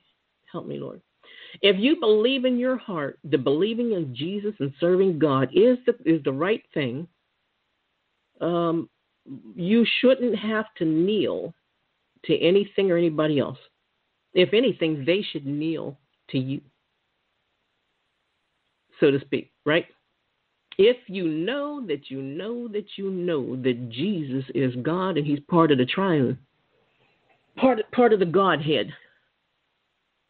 help 0.50 0.66
me, 0.66 0.78
Lord. 0.78 1.00
If 1.62 1.76
you 1.78 1.98
believe 1.98 2.44
in 2.44 2.58
your 2.58 2.76
heart 2.76 3.18
that 3.24 3.42
believing 3.42 3.92
in 3.92 4.14
Jesus 4.14 4.54
and 4.60 4.72
serving 4.78 5.18
God 5.18 5.48
is 5.54 5.78
the 5.86 5.94
is 6.04 6.22
the 6.22 6.32
right 6.32 6.62
thing, 6.74 7.08
um, 8.40 8.90
you 9.54 9.86
shouldn't 10.00 10.38
have 10.38 10.66
to 10.76 10.84
kneel 10.84 11.54
to 12.26 12.38
anything 12.38 12.90
or 12.90 12.98
anybody 12.98 13.38
else. 13.38 13.58
If 14.34 14.52
anything, 14.52 15.04
they 15.06 15.24
should 15.32 15.46
kneel 15.46 15.98
to 16.30 16.38
you 16.38 16.60
so 19.00 19.10
to 19.10 19.20
speak, 19.20 19.52
right? 19.64 19.86
If 20.78 20.96
you 21.06 21.26
know 21.26 21.84
that 21.86 22.10
you 22.10 22.20
know 22.20 22.68
that 22.68 22.86
you 22.96 23.10
know 23.10 23.56
that 23.62 23.90
Jesus 23.90 24.44
is 24.54 24.74
God 24.82 25.16
and 25.16 25.26
He's 25.26 25.40
part 25.48 25.72
of 25.72 25.78
the 25.78 25.86
triune, 25.86 26.38
part 27.56 27.78
part 27.92 28.12
of 28.12 28.18
the 28.18 28.26
Godhead, 28.26 28.92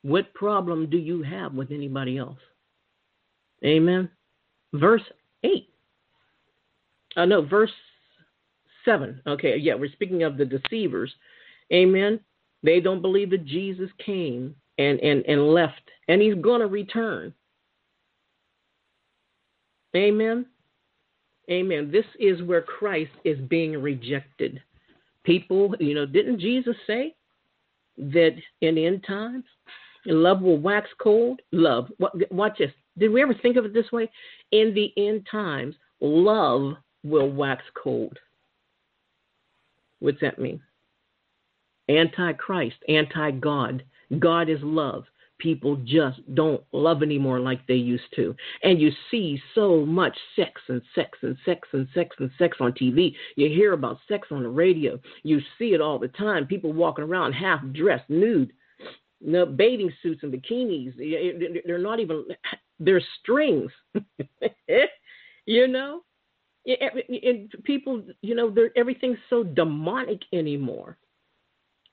what 0.02 0.32
problem 0.34 0.88
do 0.88 0.98
you 0.98 1.22
have 1.22 1.54
with 1.54 1.72
anybody 1.72 2.16
else? 2.16 2.38
Amen. 3.64 4.08
Verse 4.72 5.02
eight. 5.42 5.68
Uh, 7.16 7.24
no, 7.24 7.42
verse 7.42 7.72
seven. 8.84 9.20
Okay, 9.26 9.56
yeah, 9.56 9.74
we're 9.74 9.90
speaking 9.90 10.22
of 10.22 10.36
the 10.36 10.44
deceivers. 10.44 11.12
Amen. 11.72 12.20
They 12.62 12.78
don't 12.80 13.02
believe 13.02 13.30
that 13.30 13.46
Jesus 13.46 13.90
came 14.04 14.54
and 14.78 15.00
and 15.00 15.24
and 15.26 15.48
left, 15.48 15.90
and 16.06 16.22
He's 16.22 16.36
going 16.36 16.60
to 16.60 16.68
return. 16.68 17.34
Amen. 19.96 20.46
Amen. 21.50 21.90
This 21.90 22.04
is 22.18 22.42
where 22.42 22.62
Christ 22.62 23.12
is 23.24 23.38
being 23.48 23.80
rejected. 23.80 24.62
People, 25.24 25.74
you 25.80 25.94
know, 25.94 26.06
didn't 26.06 26.40
Jesus 26.40 26.76
say 26.86 27.14
that 27.96 28.36
in 28.60 28.78
end 28.78 29.04
times, 29.06 29.44
love 30.04 30.42
will 30.42 30.58
wax 30.58 30.88
cold? 31.00 31.40
Love. 31.52 31.88
Watch 32.30 32.58
this. 32.58 32.70
Did 32.98 33.10
we 33.10 33.22
ever 33.22 33.34
think 33.34 33.56
of 33.56 33.64
it 33.64 33.74
this 33.74 33.90
way? 33.90 34.10
In 34.52 34.74
the 34.74 34.92
end 34.96 35.26
times, 35.30 35.74
love 36.00 36.74
will 37.02 37.30
wax 37.30 37.62
cold. 37.82 38.18
What's 40.00 40.20
that 40.20 40.38
mean? 40.38 40.60
Antichrist, 41.88 42.76
anti 42.88 43.30
God. 43.30 43.82
God 44.18 44.48
is 44.48 44.58
love 44.62 45.04
people 45.38 45.76
just 45.84 46.20
don't 46.34 46.62
love 46.72 47.02
anymore 47.02 47.40
like 47.40 47.66
they 47.66 47.74
used 47.74 48.04
to. 48.16 48.34
And 48.62 48.80
you 48.80 48.90
see 49.10 49.40
so 49.54 49.84
much 49.84 50.16
sex 50.34 50.60
and 50.68 50.82
sex 50.94 51.18
and 51.22 51.36
sex 51.44 51.68
and 51.72 51.86
sex 51.94 52.16
and 52.18 52.30
sex 52.38 52.56
on 52.60 52.72
TV. 52.72 53.14
You 53.36 53.48
hear 53.48 53.72
about 53.72 53.98
sex 54.08 54.28
on 54.30 54.42
the 54.42 54.48
radio. 54.48 54.98
You 55.22 55.40
see 55.58 55.74
it 55.74 55.80
all 55.80 55.98
the 55.98 56.08
time. 56.08 56.46
People 56.46 56.72
walking 56.72 57.04
around 57.04 57.32
half 57.32 57.60
dressed, 57.72 58.08
nude, 58.08 58.52
no 59.20 59.46
bathing 59.46 59.92
suits 60.02 60.22
and 60.22 60.32
bikinis. 60.32 60.96
They're 61.66 61.78
not 61.78 62.00
even. 62.00 62.24
They're 62.78 63.02
strings. 63.20 63.70
you 65.46 65.68
know. 65.68 66.02
And 66.66 67.52
people, 67.62 68.02
you 68.22 68.34
know, 68.34 68.52
everything's 68.74 69.18
so 69.30 69.44
demonic 69.44 70.22
anymore. 70.32 70.98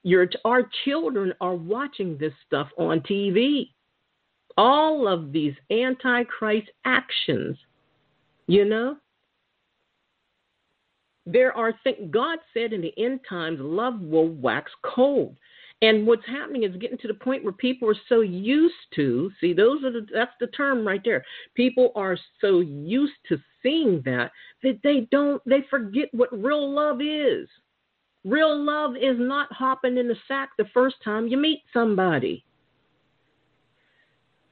Your, 0.03 0.27
our 0.43 0.69
children 0.83 1.33
are 1.39 1.55
watching 1.55 2.17
this 2.17 2.33
stuff 2.45 2.67
on 2.77 2.99
TV. 3.01 3.69
All 4.57 5.07
of 5.07 5.31
these 5.31 5.53
antichrist 5.71 6.69
actions, 6.85 7.57
you 8.47 8.65
know. 8.65 8.97
There 11.25 11.55
are 11.57 11.73
things, 11.83 12.11
God 12.11 12.39
said 12.53 12.73
in 12.73 12.81
the 12.81 12.93
end 12.97 13.21
times, 13.27 13.59
love 13.61 14.01
will 14.01 14.27
wax 14.27 14.69
cold. 14.83 15.37
And 15.83 16.07
what's 16.07 16.25
happening 16.25 16.63
is 16.63 16.75
getting 16.77 16.97
to 16.99 17.09
the 17.09 17.13
point 17.13 17.43
where 17.43 17.51
people 17.51 17.89
are 17.89 17.95
so 18.07 18.21
used 18.21 18.73
to 18.95 19.29
see 19.41 19.51
those 19.51 19.83
are 19.83 19.91
the 19.91 20.07
that's 20.13 20.31
the 20.39 20.47
term 20.47 20.87
right 20.87 21.01
there. 21.03 21.25
People 21.55 21.91
are 21.95 22.17
so 22.39 22.61
used 22.61 23.13
to 23.27 23.37
seeing 23.61 24.01
that 24.05 24.31
that 24.63 24.79
they 24.81 25.07
don't 25.11 25.41
they 25.45 25.65
forget 25.69 26.07
what 26.13 26.31
real 26.31 26.73
love 26.73 27.01
is. 27.01 27.49
Real 28.25 28.57
love 28.63 28.95
is 28.95 29.17
not 29.17 29.51
hopping 29.51 29.97
in 29.97 30.07
the 30.07 30.15
sack 30.27 30.51
the 30.57 30.65
first 30.73 30.95
time 31.03 31.27
you 31.27 31.37
meet 31.37 31.61
somebody. 31.73 32.45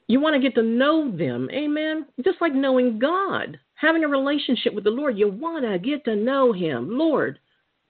You 0.07 0.19
want 0.19 0.35
to 0.35 0.41
get 0.41 0.55
to 0.55 0.63
know 0.63 1.09
them, 1.15 1.49
amen? 1.53 2.05
Just 2.23 2.41
like 2.41 2.53
knowing 2.53 2.99
God, 2.99 3.57
having 3.75 4.03
a 4.03 4.09
relationship 4.09 4.73
with 4.73 4.83
the 4.83 4.89
Lord, 4.89 5.17
you 5.17 5.29
want 5.29 5.63
to 5.63 5.79
get 5.79 6.03
to 6.03 6.17
know 6.17 6.51
Him. 6.51 6.97
Lord, 6.97 7.39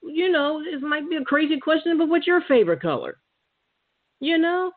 you 0.02 0.30
know, 0.30 0.62
this 0.62 0.80
might 0.80 1.08
be 1.10 1.16
a 1.16 1.24
crazy 1.24 1.58
question, 1.58 1.98
but 1.98 2.08
what's 2.08 2.26
your 2.26 2.42
favorite 2.46 2.80
color? 2.80 3.18
You 4.20 4.38
know, 4.38 4.70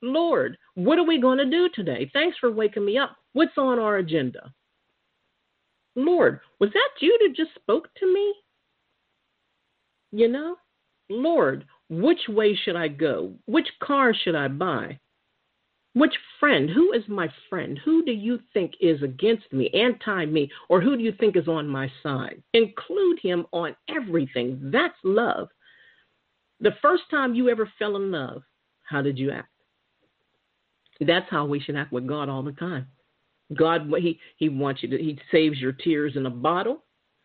Lord, 0.00 0.56
what 0.74 0.98
are 0.98 1.04
we 1.04 1.20
going 1.20 1.36
to 1.38 1.50
do 1.50 1.68
today? 1.74 2.10
Thanks 2.14 2.38
for 2.38 2.50
waking 2.50 2.86
me 2.86 2.96
up. 2.96 3.16
What's 3.34 3.58
on 3.58 3.78
our 3.78 3.98
agenda? 3.98 4.54
Lord, 5.96 6.40
was 6.60 6.70
that 6.72 6.90
you 7.00 7.18
that 7.20 7.36
just 7.36 7.54
spoke 7.54 7.88
to 7.98 8.12
me? 8.12 8.34
You 10.16 10.28
know, 10.28 10.56
Lord, 11.10 11.66
which 11.90 12.20
way 12.26 12.56
should 12.56 12.74
I 12.74 12.88
go? 12.88 13.34
Which 13.44 13.68
car 13.82 14.14
should 14.14 14.34
I 14.34 14.48
buy? 14.48 14.98
Which 15.92 16.14
friend? 16.40 16.70
Who 16.70 16.94
is 16.94 17.02
my 17.06 17.28
friend? 17.50 17.78
Who 17.84 18.02
do 18.02 18.12
you 18.12 18.38
think 18.54 18.72
is 18.80 19.02
against 19.02 19.52
me, 19.52 19.68
anti 19.74 20.24
me, 20.24 20.50
or 20.70 20.80
who 20.80 20.96
do 20.96 21.02
you 21.02 21.12
think 21.20 21.36
is 21.36 21.48
on 21.48 21.68
my 21.68 21.92
side? 22.02 22.42
Include 22.54 23.18
him 23.22 23.44
on 23.52 23.76
everything. 23.90 24.58
That's 24.72 24.96
love. 25.04 25.48
The 26.60 26.76
first 26.80 27.02
time 27.10 27.34
you 27.34 27.50
ever 27.50 27.70
fell 27.78 27.96
in 27.96 28.10
love, 28.10 28.40
how 28.84 29.02
did 29.02 29.18
you 29.18 29.30
act? 29.30 29.50
That's 30.98 31.28
how 31.28 31.44
we 31.44 31.60
should 31.60 31.76
act 31.76 31.92
with 31.92 32.06
God 32.06 32.30
all 32.30 32.42
the 32.42 32.52
time. 32.52 32.86
God, 33.54 33.92
he, 33.98 34.18
he 34.38 34.48
wants 34.48 34.82
you 34.82 34.88
to, 34.88 34.96
he 34.96 35.20
saves 35.30 35.60
your 35.60 35.72
tears 35.72 36.16
in 36.16 36.24
a 36.24 36.30
bottle. 36.30 36.84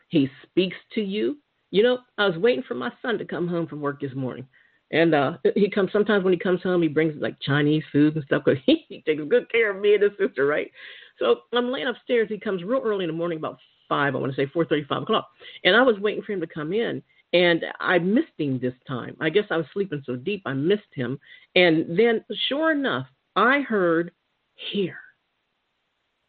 He 0.09 0.29
speaks 0.43 0.75
to 0.95 1.01
you. 1.01 1.37
You 1.71 1.83
know, 1.83 1.99
I 2.17 2.27
was 2.27 2.37
waiting 2.37 2.63
for 2.67 2.75
my 2.75 2.91
son 3.01 3.17
to 3.17 3.25
come 3.25 3.47
home 3.47 3.67
from 3.67 3.81
work 3.81 4.01
this 4.01 4.13
morning. 4.13 4.47
And 4.91 5.15
uh, 5.15 5.37
he 5.55 5.69
comes 5.69 5.91
sometimes 5.91 6.23
when 6.23 6.33
he 6.33 6.39
comes 6.39 6.61
home, 6.61 6.81
he 6.81 6.89
brings 6.89 7.19
like 7.21 7.39
Chinese 7.41 7.83
food 7.91 8.15
and 8.15 8.25
stuff 8.25 8.43
because 8.45 8.61
he, 8.65 8.85
he 8.89 9.01
takes 9.01 9.23
good 9.29 9.49
care 9.49 9.71
of 9.71 9.81
me 9.81 9.95
and 9.95 10.03
his 10.03 10.11
sister, 10.19 10.45
right? 10.45 10.69
So 11.17 11.41
I'm 11.53 11.71
laying 11.71 11.87
upstairs. 11.87 12.27
He 12.29 12.37
comes 12.37 12.63
real 12.63 12.81
early 12.83 13.05
in 13.05 13.09
the 13.09 13.17
morning, 13.17 13.37
about 13.37 13.57
five. 13.87 14.15
I 14.15 14.19
want 14.19 14.33
to 14.33 14.35
say 14.35 14.49
four 14.51 14.65
thirty, 14.65 14.83
five 14.83 15.03
o'clock. 15.03 15.29
And 15.63 15.75
I 15.75 15.81
was 15.81 15.99
waiting 15.99 16.23
for 16.23 16.33
him 16.33 16.41
to 16.41 16.47
come 16.47 16.73
in, 16.73 17.01
and 17.33 17.63
I 17.79 17.99
missed 17.99 18.37
him 18.37 18.59
this 18.59 18.73
time. 18.87 19.15
I 19.21 19.29
guess 19.29 19.45
I 19.49 19.57
was 19.57 19.65
sleeping 19.73 20.03
so 20.05 20.15
deep, 20.15 20.41
I 20.45 20.53
missed 20.53 20.81
him. 20.93 21.19
And 21.55 21.97
then, 21.97 22.25
sure 22.49 22.71
enough, 22.71 23.07
I 23.35 23.61
heard 23.61 24.11
here. 24.55 24.97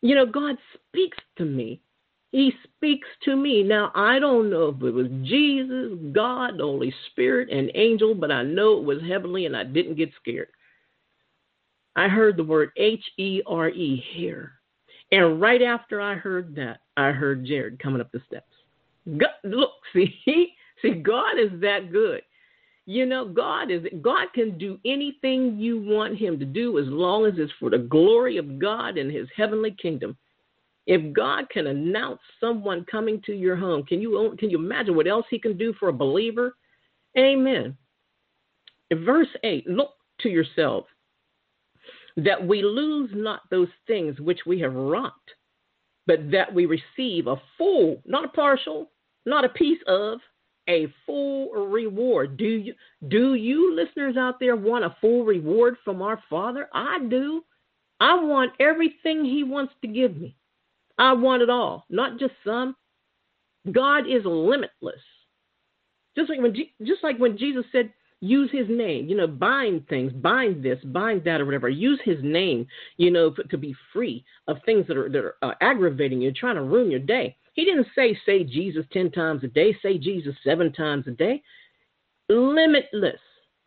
You 0.02 0.14
know, 0.14 0.26
God 0.26 0.56
speaks 0.88 1.18
to 1.38 1.44
me 1.44 1.80
he 2.32 2.50
speaks 2.64 3.06
to 3.24 3.36
me. 3.36 3.62
Now, 3.62 3.92
I 3.94 4.18
don't 4.18 4.50
know 4.50 4.68
if 4.68 4.82
it 4.82 4.90
was 4.90 5.06
Jesus, 5.22 5.98
God, 6.12 6.58
the 6.58 6.64
Holy 6.64 6.92
Spirit, 7.10 7.50
an 7.50 7.70
angel, 7.74 8.14
but 8.14 8.32
I 8.32 8.42
know 8.42 8.78
it 8.78 8.84
was 8.84 9.02
heavenly 9.06 9.44
and 9.44 9.54
I 9.54 9.64
didn't 9.64 9.96
get 9.96 10.10
scared. 10.18 10.48
I 11.94 12.08
heard 12.08 12.38
the 12.38 12.44
word 12.44 12.70
H 12.78 13.04
E 13.18 13.42
R 13.46 13.68
E 13.68 14.02
here. 14.14 14.52
And 15.12 15.42
right 15.42 15.60
after 15.60 16.00
I 16.00 16.14
heard 16.14 16.54
that, 16.56 16.80
I 16.96 17.10
heard 17.10 17.44
Jared 17.44 17.78
coming 17.78 18.00
up 18.00 18.10
the 18.12 18.22
steps. 18.26 18.46
God, 19.18 19.28
look, 19.44 19.72
see, 19.92 20.54
see, 20.80 20.90
God 20.90 21.38
is 21.38 21.60
that 21.60 21.92
good. 21.92 22.22
You 22.86 23.04
know, 23.04 23.28
God 23.28 23.70
is 23.70 23.82
God 24.00 24.28
can 24.34 24.58
do 24.58 24.80
anything 24.84 25.58
you 25.58 25.80
want 25.82 26.18
him 26.18 26.38
to 26.40 26.46
do 26.46 26.78
as 26.78 26.86
long 26.86 27.26
as 27.26 27.34
it's 27.36 27.52
for 27.60 27.70
the 27.70 27.78
glory 27.78 28.38
of 28.38 28.58
God 28.58 28.96
and 28.96 29.12
his 29.12 29.28
heavenly 29.36 29.76
kingdom. 29.80 30.16
If 30.86 31.12
God 31.12 31.48
can 31.50 31.68
announce 31.68 32.20
someone 32.40 32.84
coming 32.90 33.22
to 33.26 33.32
your 33.32 33.56
home, 33.56 33.84
can 33.84 34.00
you 34.00 34.34
can 34.38 34.50
you 34.50 34.58
imagine 34.58 34.96
what 34.96 35.06
else 35.06 35.26
he 35.30 35.38
can 35.38 35.56
do 35.56 35.72
for 35.78 35.88
a 35.88 35.92
believer? 35.92 36.56
Amen. 37.16 37.76
In 38.90 39.04
verse 39.04 39.28
8, 39.44 39.66
look 39.68 39.90
to 40.20 40.28
yourself 40.28 40.86
that 42.16 42.46
we 42.46 42.62
lose 42.62 43.10
not 43.14 43.42
those 43.50 43.68
things 43.86 44.20
which 44.20 44.40
we 44.46 44.60
have 44.60 44.74
wrought, 44.74 45.12
but 46.06 46.30
that 46.30 46.52
we 46.52 46.66
receive 46.66 47.26
a 47.26 47.40
full, 47.56 48.02
not 48.04 48.24
a 48.24 48.28
partial, 48.28 48.90
not 49.24 49.44
a 49.44 49.48
piece 49.50 49.78
of, 49.86 50.18
a 50.68 50.86
full 51.06 51.50
reward. 51.52 52.36
Do 52.36 52.44
you 52.44 52.74
do 53.08 53.34
you 53.34 53.74
listeners 53.74 54.16
out 54.16 54.38
there 54.38 54.56
want 54.56 54.84
a 54.84 54.96
full 55.00 55.24
reward 55.24 55.76
from 55.84 56.02
our 56.02 56.22
Father? 56.28 56.68
I 56.72 56.98
do. 57.08 57.42
I 57.98 58.14
want 58.22 58.52
everything 58.60 59.24
he 59.24 59.44
wants 59.44 59.72
to 59.82 59.88
give 59.88 60.16
me. 60.16 60.36
I 61.02 61.12
want 61.14 61.42
it 61.42 61.50
all, 61.50 61.84
not 61.90 62.20
just 62.20 62.32
some. 62.46 62.76
God 63.72 64.08
is 64.08 64.22
limitless. 64.24 65.00
Just 66.16 66.30
like 66.30 66.40
when 66.40 66.54
just 66.54 67.02
like 67.02 67.18
when 67.18 67.36
Jesus 67.36 67.64
said, 67.72 67.92
use 68.20 68.50
his 68.52 68.68
name, 68.68 69.08
you 69.08 69.16
know, 69.16 69.26
bind 69.26 69.88
things, 69.88 70.12
bind 70.12 70.64
this, 70.64 70.78
bind 70.84 71.24
that, 71.24 71.40
or 71.40 71.44
whatever. 71.44 71.68
Use 71.68 71.98
his 72.04 72.18
name, 72.22 72.68
you 72.98 73.10
know, 73.10 73.34
to 73.50 73.58
be 73.58 73.74
free 73.92 74.24
of 74.46 74.58
things 74.64 74.86
that 74.86 74.96
are 74.96 75.08
that 75.08 75.24
are 75.24 75.34
uh, 75.42 75.54
aggravating 75.60 76.20
you, 76.20 76.32
trying 76.32 76.54
to 76.54 76.62
ruin 76.62 76.88
your 76.88 77.00
day. 77.00 77.36
He 77.54 77.64
didn't 77.64 77.88
say 77.96 78.16
say 78.24 78.44
Jesus 78.44 78.86
ten 78.92 79.10
times 79.10 79.42
a 79.42 79.48
day, 79.48 79.76
say 79.82 79.98
Jesus 79.98 80.36
seven 80.44 80.72
times 80.72 81.08
a 81.08 81.10
day. 81.10 81.42
Limitless. 82.28 83.18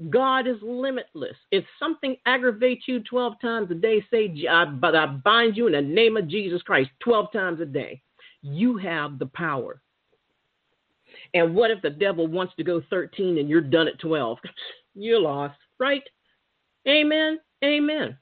God 0.10 0.46
is 0.48 0.58
limitless. 0.62 1.38
If 1.52 1.64
something 1.80 2.18
aggravates 2.26 2.84
you 2.88 3.02
12 3.02 3.34
times 3.42 3.72
a 3.72 3.76
day, 3.76 4.04
say, 4.12 4.28
but 4.80 4.96
I 4.96 5.06
bind 5.06 5.56
you 5.56 5.68
in 5.68 5.74
the 5.74 5.82
name 5.82 6.18
of 6.18 6.28
Jesus 6.28 6.62
Christ 6.62 6.90
12 7.00 7.32
times 7.32 7.62
a 7.62 7.66
day. 7.66 8.02
You 8.42 8.78
have 8.78 9.20
the 9.20 9.28
power. 9.28 9.82
And 11.34 11.56
what 11.56 11.72
if 11.72 11.82
the 11.82 11.90
devil 11.90 12.28
wants 12.28 12.54
to 12.56 12.64
go 12.64 12.82
13 12.90 13.38
and 13.38 13.50
you're 13.50 13.62
done 13.62 13.88
at 13.88 14.00
12? 14.00 14.38
you're 14.96 15.20
lost, 15.20 15.58
right? 15.80 16.04
Amen. 16.88 17.40
Amen. 17.64 18.18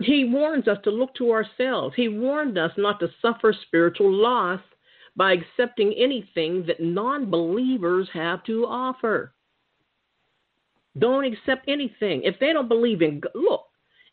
He 0.00 0.24
warns 0.24 0.66
us 0.66 0.78
to 0.84 0.90
look 0.90 1.14
to 1.16 1.30
ourselves. 1.30 1.94
He 1.94 2.08
warned 2.08 2.56
us 2.56 2.72
not 2.78 3.00
to 3.00 3.08
suffer 3.20 3.54
spiritual 3.66 4.12
loss 4.12 4.60
by 5.14 5.32
accepting 5.34 5.92
anything 5.98 6.64
that 6.66 6.80
non 6.80 7.28
believers 7.28 8.08
have 8.14 8.42
to 8.44 8.64
offer. 8.66 9.34
Don't 10.98 11.24
accept 11.24 11.68
anything. 11.68 12.22
If 12.24 12.38
they 12.40 12.52
don't 12.52 12.68
believe 12.68 13.02
in 13.02 13.20
look, 13.34 13.66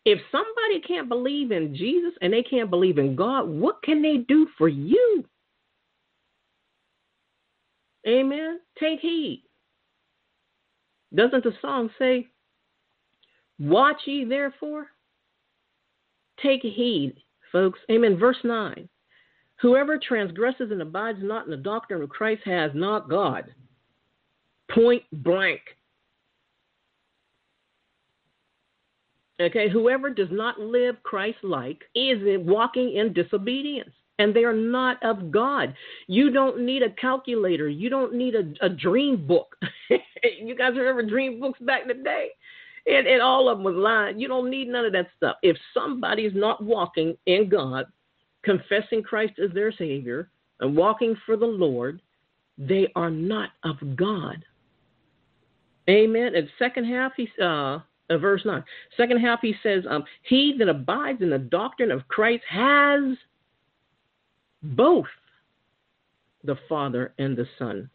if 0.06 0.20
somebody 0.32 0.80
can't 0.88 1.10
believe 1.10 1.52
in 1.52 1.76
Jesus 1.76 2.14
and 2.22 2.32
they 2.32 2.44
can't 2.44 2.70
believe 2.70 2.98
in 2.98 3.16
God, 3.16 3.50
what 3.50 3.82
can 3.84 4.02
they 4.02 4.18
do 4.28 4.48
for 4.58 4.70
you? 4.70 5.26
Amen. 8.08 8.60
Take 8.80 9.00
heed. 9.02 9.44
Doesn't 11.14 11.44
the 11.44 11.54
song 11.62 11.90
say, 12.00 12.28
Watch 13.60 13.98
ye 14.06 14.24
therefore? 14.24 14.88
Take 16.42 16.62
heed, 16.62 17.16
folks. 17.52 17.80
Amen. 17.92 18.18
Verse 18.18 18.38
9. 18.44 18.88
Whoever 19.60 19.98
transgresses 19.98 20.72
and 20.72 20.82
abides 20.82 21.18
not 21.22 21.46
in 21.46 21.52
the 21.52 21.58
doctrine 21.58 22.04
of 22.04 22.10
Christ 22.10 22.44
has 22.46 22.72
not 22.76 23.10
God. 23.10 23.54
Point 24.70 25.04
blank. 25.12 25.62
Okay, 29.40 29.70
whoever 29.70 30.10
does 30.10 30.30
not 30.32 30.60
live 30.60 30.96
Christ 31.04 31.38
like 31.44 31.84
is 31.94 32.18
walking 32.40 32.96
in 32.96 33.14
disobedience, 33.14 33.92
and 34.18 34.36
they 34.36 34.44
are 34.44 34.54
not 34.54 35.02
of 35.04 35.32
God. 35.32 35.76
You 36.08 36.32
don't 36.32 36.62
need 36.62 36.82
a 36.82 36.90
calculator, 36.90 37.70
you 37.70 37.90
don't 37.90 38.16
need 38.16 38.34
a, 38.36 38.66
a 38.66 38.70
dream 38.70 39.28
book. 39.28 39.56
you 39.90 40.56
guys 40.56 40.74
remember 40.76 41.04
dream 41.04 41.40
books 41.40 41.60
back 41.62 41.84
in 41.84 41.88
the 41.90 42.04
day? 42.04 42.30
And, 42.88 43.06
and 43.06 43.22
all 43.22 43.50
of 43.50 43.58
them 43.58 43.66
was 43.66 43.76
lying. 43.76 44.20
You 44.20 44.28
don't 44.28 44.50
need 44.50 44.70
none 44.70 44.86
of 44.86 44.94
that 44.94 45.08
stuff. 45.18 45.36
If 45.44 45.58
somebody's 45.74 46.32
not 46.34 46.64
walking 46.64 47.18
in 47.26 47.50
God, 47.50 47.86
confessing 48.44 49.04
Christ 49.04 49.34
as 49.44 49.52
their 49.54 49.74
Savior, 49.74 50.30
and 50.62 50.76
walking 50.76 51.16
for 51.26 51.38
the 51.38 51.46
Lord, 51.46 52.02
they 52.58 52.88
are 52.96 53.12
not 53.12 53.50
of 53.64 53.76
God. 53.96 54.44
Amen. 55.90 56.36
And 56.36 56.50
second 56.58 56.86
half, 56.86 57.12
he's 57.16 57.30
uh, 57.42 57.80
uh, 58.10 58.18
verse 58.18 58.42
9. 58.46 58.64
Second 58.96 59.20
half, 59.20 59.40
he 59.42 59.56
says, 59.64 59.84
um, 59.90 60.04
He 60.24 60.56
that 60.60 60.70
abides 60.70 61.22
in 61.22 61.30
the 61.30 61.38
doctrine 61.38 61.92
of 61.92 62.08
Christ 62.08 62.44
has 62.50 63.18
both 64.64 65.06
the 66.44 66.58
Father 66.68 67.14
and 67.20 67.38
the 67.38 67.48
Son. 67.60 67.90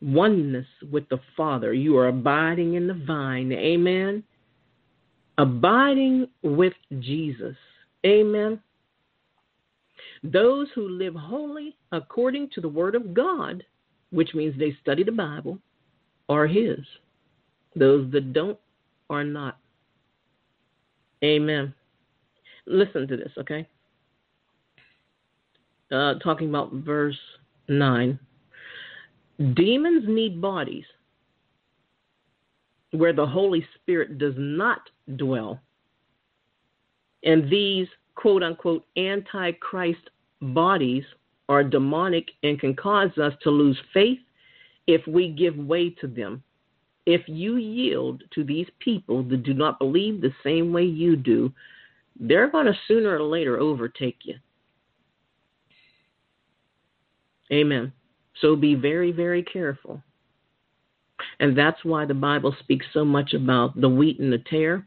Oneness 0.00 0.66
with 0.90 1.08
the 1.08 1.20
Father. 1.36 1.72
You 1.72 1.96
are 1.96 2.08
abiding 2.08 2.74
in 2.74 2.86
the 2.86 2.94
vine. 3.06 3.52
Amen. 3.52 4.22
Abiding 5.38 6.28
with 6.42 6.74
Jesus. 7.00 7.56
Amen. 8.06 8.60
Those 10.22 10.68
who 10.74 10.88
live 10.88 11.14
holy 11.14 11.76
according 11.92 12.50
to 12.54 12.60
the 12.60 12.68
Word 12.68 12.94
of 12.94 13.14
God, 13.14 13.64
which 14.10 14.34
means 14.34 14.58
they 14.58 14.76
study 14.80 15.02
the 15.02 15.12
Bible, 15.12 15.58
are 16.28 16.46
His. 16.46 16.78
Those 17.76 18.10
that 18.12 18.32
don't 18.32 18.58
are 19.10 19.24
not. 19.24 19.58
Amen. 21.24 21.74
Listen 22.66 23.06
to 23.08 23.16
this, 23.16 23.32
okay? 23.38 23.66
Uh, 25.90 26.14
talking 26.22 26.48
about 26.48 26.72
verse 26.72 27.18
9. 27.68 28.18
Demons 29.54 30.04
need 30.06 30.40
bodies 30.40 30.84
where 32.92 33.12
the 33.12 33.26
Holy 33.26 33.66
Spirit 33.74 34.18
does 34.18 34.34
not 34.36 34.80
dwell. 35.16 35.60
And 37.24 37.50
these 37.50 37.88
quote 38.14 38.42
unquote 38.42 38.84
antichrist 38.96 40.10
bodies 40.40 41.04
are 41.48 41.64
demonic 41.64 42.28
and 42.42 42.60
can 42.60 42.74
cause 42.74 43.16
us 43.18 43.32
to 43.42 43.50
lose 43.50 43.78
faith 43.92 44.18
if 44.86 45.06
we 45.06 45.28
give 45.28 45.56
way 45.56 45.90
to 45.90 46.06
them 46.06 46.42
if 47.06 47.22
you 47.26 47.56
yield 47.56 48.22
to 48.34 48.44
these 48.44 48.68
people 48.78 49.22
that 49.24 49.42
do 49.42 49.54
not 49.54 49.78
believe 49.78 50.20
the 50.20 50.32
same 50.42 50.72
way 50.72 50.84
you 50.84 51.16
do, 51.16 51.52
they're 52.18 52.50
going 52.50 52.66
to 52.66 52.78
sooner 52.88 53.16
or 53.16 53.22
later 53.22 53.58
overtake 53.58 54.18
you. 54.22 54.36
Amen. 57.52 57.92
So 58.40 58.56
be 58.56 58.74
very, 58.74 59.12
very 59.12 59.42
careful. 59.42 60.02
And 61.40 61.56
that's 61.56 61.84
why 61.84 62.04
the 62.04 62.14
Bible 62.14 62.54
speaks 62.60 62.86
so 62.92 63.04
much 63.04 63.34
about 63.34 63.80
the 63.80 63.88
wheat 63.88 64.18
and 64.18 64.32
the 64.32 64.42
tare. 64.50 64.86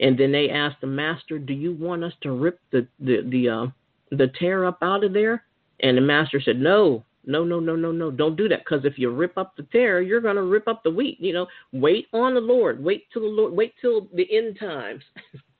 And 0.00 0.18
then 0.18 0.32
they 0.32 0.48
asked 0.48 0.80
the 0.80 0.86
master, 0.86 1.38
"Do 1.38 1.52
you 1.52 1.72
want 1.72 2.04
us 2.04 2.12
to 2.22 2.32
rip 2.32 2.60
the 2.70 2.86
the 3.00 3.22
the 3.28 3.48
uh, 3.48 3.66
the 4.10 4.28
tare 4.38 4.64
up 4.64 4.78
out 4.80 5.04
of 5.04 5.12
there?" 5.12 5.44
And 5.80 5.96
the 5.96 6.02
master 6.02 6.40
said, 6.40 6.60
"No, 6.60 7.04
no, 7.28 7.44
no, 7.44 7.60
no, 7.60 7.76
no, 7.76 7.92
no. 7.92 8.10
Don't 8.10 8.36
do 8.36 8.48
that 8.48 8.60
because 8.60 8.86
if 8.86 8.98
you 8.98 9.10
rip 9.10 9.36
up 9.36 9.54
the 9.54 9.62
tare, 9.64 10.00
you're 10.00 10.22
going 10.22 10.36
to 10.36 10.42
rip 10.44 10.66
up 10.66 10.82
the 10.82 10.90
wheat. 10.90 11.20
You 11.20 11.34
know, 11.34 11.46
wait 11.72 12.06
on 12.14 12.32
the 12.32 12.40
Lord. 12.40 12.82
Wait 12.82 13.04
till 13.12 13.20
the 13.20 13.28
Lord. 13.28 13.52
Wait 13.52 13.74
till 13.82 14.08
the 14.14 14.26
end 14.34 14.58
times. 14.58 15.04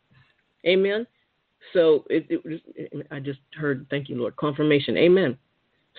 Amen. 0.67 1.07
So 1.75 2.05
it, 2.09 2.27
it, 2.31 3.07
I 3.11 3.21
just 3.21 3.41
heard, 3.55 3.87
thank 3.91 4.09
you, 4.09 4.17
Lord, 4.17 4.35
confirmation. 4.37 4.97
Amen. 4.97 5.37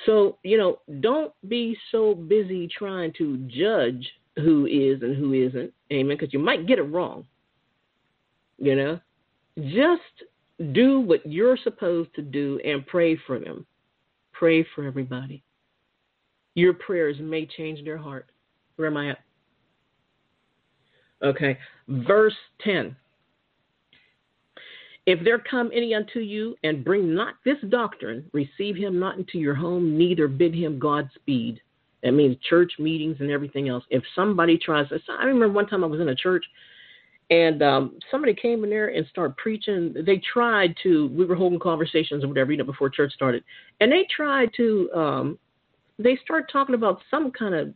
So, 0.07 0.39
you 0.43 0.57
know, 0.57 0.79
don't 1.01 1.31
be 1.47 1.77
so 1.91 2.15
busy 2.15 2.67
trying 2.67 3.13
to 3.19 3.37
judge 3.47 4.07
who 4.37 4.65
is 4.65 5.03
and 5.03 5.15
who 5.15 5.33
isn't. 5.33 5.71
Amen. 5.93 6.17
Because 6.17 6.33
you 6.33 6.39
might 6.39 6.65
get 6.65 6.79
it 6.79 6.83
wrong. 6.83 7.25
You 8.57 8.75
know, 8.75 8.99
just 9.67 10.73
do 10.73 10.99
what 10.99 11.23
you're 11.27 11.57
supposed 11.63 12.15
to 12.15 12.23
do 12.23 12.59
and 12.65 12.87
pray 12.87 13.19
for 13.27 13.37
them. 13.37 13.67
Pray 14.33 14.65
for 14.73 14.83
everybody 14.83 15.43
your 16.55 16.73
prayers 16.73 17.17
may 17.19 17.45
change 17.45 17.83
their 17.83 17.97
heart. 17.97 18.31
Where 18.75 18.87
am 18.87 18.97
I 18.97 19.11
at? 19.11 19.19
Okay, 21.23 21.57
verse 21.87 22.35
10. 22.61 22.95
If 25.05 25.23
there 25.23 25.39
come 25.39 25.71
any 25.73 25.95
unto 25.95 26.19
you 26.19 26.55
and 26.63 26.85
bring 26.85 27.15
not 27.15 27.35
this 27.43 27.57
doctrine, 27.69 28.29
receive 28.31 28.75
him 28.75 28.99
not 28.99 29.17
into 29.17 29.37
your 29.37 29.55
home, 29.55 29.97
neither 29.97 30.27
bid 30.27 30.53
him 30.53 30.79
Godspeed. 30.79 31.59
That 32.03 32.11
means 32.11 32.37
church 32.47 32.73
meetings 32.79 33.17
and 33.19 33.31
everything 33.31 33.67
else. 33.67 33.83
If 33.89 34.03
somebody 34.15 34.57
tries, 34.57 34.85
I 34.91 35.25
remember 35.25 35.51
one 35.51 35.67
time 35.67 35.83
I 35.83 35.87
was 35.87 35.99
in 35.99 36.09
a 36.09 36.15
church 36.15 36.45
and 37.29 37.61
um, 37.61 37.99
somebody 38.09 38.33
came 38.33 38.63
in 38.63 38.69
there 38.69 38.87
and 38.87 39.05
started 39.07 39.37
preaching. 39.37 39.93
They 40.05 40.21
tried 40.31 40.75
to, 40.83 41.07
we 41.09 41.25
were 41.25 41.35
holding 41.35 41.59
conversations 41.59 42.23
or 42.23 42.27
whatever, 42.27 42.51
you 42.51 42.57
know, 42.57 42.63
before 42.63 42.89
church 42.89 43.13
started, 43.13 43.43
and 43.81 43.91
they 43.91 44.07
tried 44.15 44.49
to 44.57 44.89
um, 44.95 45.39
they 45.99 46.17
start 46.23 46.49
talking 46.51 46.75
about 46.75 47.01
some 47.11 47.29
kind 47.31 47.53
of 47.53 47.73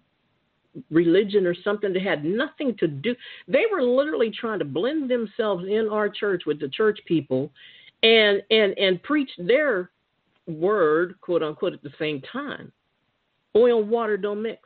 religion 0.89 1.45
or 1.45 1.53
something 1.63 1.93
that 1.93 2.01
had 2.01 2.25
nothing 2.25 2.75
to 2.79 2.87
do. 2.87 3.15
They 3.47 3.65
were 3.71 3.83
literally 3.83 4.31
trying 4.31 4.59
to 4.59 4.65
blend 4.65 5.11
themselves 5.11 5.65
in 5.67 5.87
our 5.91 6.09
church 6.09 6.43
with 6.47 6.59
the 6.59 6.69
church 6.69 6.99
people, 7.05 7.51
and 8.01 8.41
and 8.49 8.77
and 8.79 9.03
preach 9.03 9.29
their 9.37 9.91
word, 10.47 11.15
quote 11.21 11.43
unquote, 11.43 11.73
at 11.73 11.83
the 11.83 11.93
same 11.99 12.21
time. 12.31 12.71
Oil 13.55 13.81
and 13.81 13.89
water 13.89 14.17
don't 14.17 14.41
mix. 14.41 14.61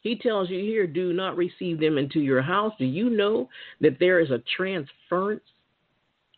He 0.00 0.16
tells 0.16 0.48
you 0.48 0.60
here, 0.60 0.86
do 0.86 1.12
not 1.12 1.36
receive 1.36 1.80
them 1.80 1.98
into 1.98 2.20
your 2.20 2.42
house. 2.42 2.72
Do 2.78 2.84
you 2.84 3.10
know 3.10 3.48
that 3.80 3.98
there 3.98 4.20
is 4.20 4.30
a 4.30 4.42
transference 4.56 5.42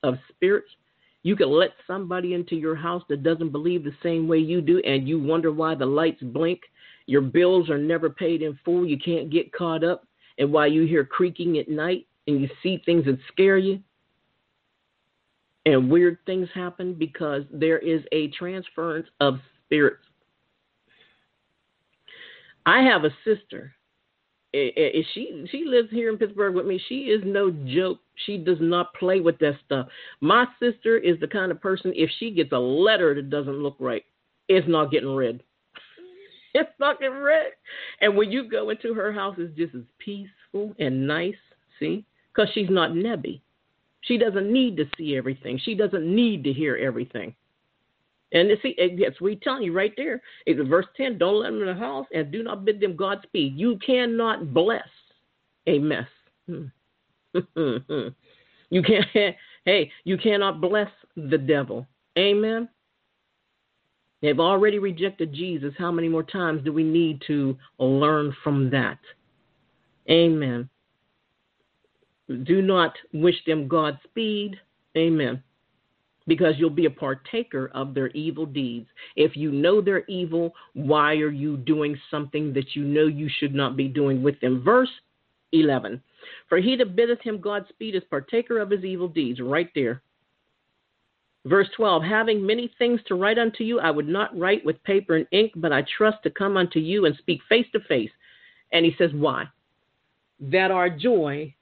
of 0.03 0.15
spirits 0.31 0.71
you 1.23 1.37
can 1.37 1.51
let 1.51 1.71
somebody 1.87 2.35
into 2.35 2.57
your 2.57 2.75
house 2.75 3.03
that 3.09 3.23
doesn't 3.23 3.51
believe 3.51 3.85
the 3.85 3.95
same 4.03 4.27
way 4.27 4.39
you 4.39 4.61
do, 4.61 4.81
and 4.81 5.07
you 5.07 5.21
wonder 5.21 5.53
why 5.53 5.75
the 5.75 5.87
lights 5.87 6.23
blink. 6.23 6.61
Your 7.07 7.21
bills 7.21 7.69
are 7.69 7.79
never 7.79 8.09
paid 8.09 8.43
in 8.43 8.59
full. 8.65 8.87
You 8.87 8.99
can't 8.99 9.31
get 9.31 9.53
caught 9.53 9.85
up. 9.85 10.07
And 10.39 10.53
why 10.53 10.67
you 10.67 10.87
hear 10.87 11.05
creaking 11.05 11.59
at 11.59 11.69
night 11.69 12.07
and 12.27 12.41
you 12.41 12.49
see 12.63 12.81
things 12.87 13.05
that 13.05 13.19
scare 13.31 13.59
you. 13.59 13.81
And 15.67 15.91
weird 15.91 16.17
things 16.25 16.49
happen 16.55 16.95
because 16.95 17.43
there 17.53 17.79
is 17.79 18.01
a 18.13 18.29
transference 18.29 19.07
of 19.21 19.39
spirits. 19.67 20.05
I 22.65 22.81
have 22.83 23.05
a 23.05 23.11
sister 23.25 23.75
if 24.53 25.07
she 25.15 25.47
she 25.51 25.65
lives 25.65 25.91
here 25.91 26.11
in 26.11 26.19
Pittsburgh 26.19 26.55
with 26.55 26.67
me. 26.67 26.81
She 26.89 27.03
is 27.05 27.23
no 27.25 27.51
joke. 27.51 28.01
She 28.27 28.39
does 28.39 28.59
not 28.61 28.93
play 28.95 29.21
with 29.21 29.39
that 29.39 29.55
stuff. 29.65 29.87
My 30.21 30.47
sister 30.59 30.99
is 30.99 31.19
the 31.21 31.29
kind 31.29 31.51
of 31.51 31.61
person 31.61 31.93
if 31.95 32.11
she 32.19 32.31
gets 32.31 32.53
a 32.53 32.59
letter 32.59 33.15
that 33.15 33.31
doesn't 33.31 33.63
look 33.63 33.77
right, 33.79 34.05
it's 34.49 34.69
not 34.69 34.91
getting 34.91 35.15
read. 35.15 35.43
it's 36.55 36.71
not 36.79 37.01
getting 37.01 37.19
read. 37.19 37.53
And 38.01 38.17
when 38.17 38.31
you 38.31 38.49
go 38.49 38.71
into 38.71 38.95
her 38.95 39.13
house, 39.13 39.37
it's 39.39 39.57
just 39.57 39.75
as 39.75 39.83
peaceful 39.99 40.75
and 40.79 41.07
nice. 41.07 41.35
See, 41.79 42.05
because 42.35 42.51
she's 42.53 42.71
not 42.71 42.91
nebby. 42.91 43.41
She 44.03 44.19
doesn't 44.19 44.51
need 44.51 44.77
to 44.79 44.85
see 44.97 45.17
everything. 45.17 45.61
She 45.63 45.75
doesn't 45.75 46.05
need 46.05 46.45
to 46.45 46.53
hear 46.53 46.77
everything. 46.77 47.35
And 48.33 48.51
see, 48.63 48.77
yes, 48.79 49.13
we 49.21 49.37
telling 49.37 49.65
you 49.65 49.73
right 49.73 49.93
there. 49.97 50.23
It's 50.47 50.61
verse 50.69 50.87
10 50.97 51.19
don't 51.19 51.41
let 51.41 51.51
them 51.51 51.61
in 51.61 51.67
the 51.67 51.75
house 51.75 52.07
and 52.13 52.31
do 52.31 52.43
not 52.43 52.65
bid 52.65 52.81
them 52.81 52.97
Godspeed. 52.97 53.57
You 53.57 53.79
cannot 53.85 54.55
bless 54.55 54.89
a 55.67 55.79
mess. 55.79 56.07
Hmm. 56.47 56.67
You 58.71 58.83
can't. 58.83 59.07
Hey, 59.67 59.93
you 60.05 60.17
cannot 60.17 60.63
bless 60.63 60.89
the 61.17 61.37
devil. 61.37 61.87
Amen. 62.19 62.67
They've 64.23 64.41
already 64.41 64.79
rejected 64.79 65.35
Jesus. 65.35 65.75
How 65.77 65.93
many 65.93 66.09
more 66.09 66.23
times 66.23 66.65
do 66.65 66.73
we 66.73 66.83
need 66.83 67.23
to 67.27 67.59
learn 67.79 68.35
from 68.43 68.71
that? 68.71 68.99
Amen. 70.11 70.67
Do 72.45 72.63
not 72.63 72.95
wish 73.13 73.35
them 73.47 73.69
Godspeed. 73.69 74.59
Amen. 74.97 75.43
Because 76.27 76.55
you'll 76.59 76.71
be 76.71 76.87
a 76.87 76.91
partaker 76.91 77.71
of 77.75 77.95
their 77.95 78.09
evil 78.09 78.47
deeds. 78.47 78.87
If 79.17 79.37
you 79.37 79.51
know 79.51 79.81
they're 79.81 80.05
evil, 80.07 80.53
why 80.75 81.15
are 81.15 81.31
you 81.31 81.57
doing 81.57 81.99
something 82.11 82.53
that 82.53 82.77
you 82.77 82.85
know 82.85 83.07
you 83.07 83.29
should 83.39 83.55
not 83.55 83.77
be 83.77 83.89
doing 83.89 84.23
with 84.23 84.39
them? 84.41 84.63
Verse 84.63 84.91
11. 85.53 86.01
For 86.49 86.59
he 86.59 86.77
that 86.77 86.97
biddeth 86.97 87.21
him 87.23 87.41
Godspeed 87.41 87.95
is 87.95 88.03
partaker 88.11 88.59
of 88.59 88.71
his 88.71 88.85
evil 88.85 89.09
deeds. 89.09 89.41
Right 89.41 89.71
there. 89.75 90.03
Verse 91.47 91.69
12 91.77 92.03
Having 92.03 92.47
many 92.47 92.73
things 92.79 93.01
to 93.07 93.15
write 93.15 93.39
unto 93.39 93.65
you, 93.65 93.81
I 93.81 93.91
would 93.91 94.09
not 94.09 94.37
write 94.39 94.65
with 94.65 94.83
paper 94.85 95.17
and 95.17 95.27
ink, 95.33 95.53
but 95.57 95.73
I 95.73 95.85
trust 95.97 96.19
to 96.25 96.31
come 96.31 96.57
unto 96.57 96.79
you 96.79 97.07
and 97.07 97.17
speak 97.17 97.41
face 97.49 97.67
to 97.73 97.81
face. 97.81 98.11
And 98.73 98.85
he 98.85 98.95
says, 98.99 99.11
Why? 99.15 99.45
That 100.41 100.71
our 100.71 100.91
joy 100.91 101.55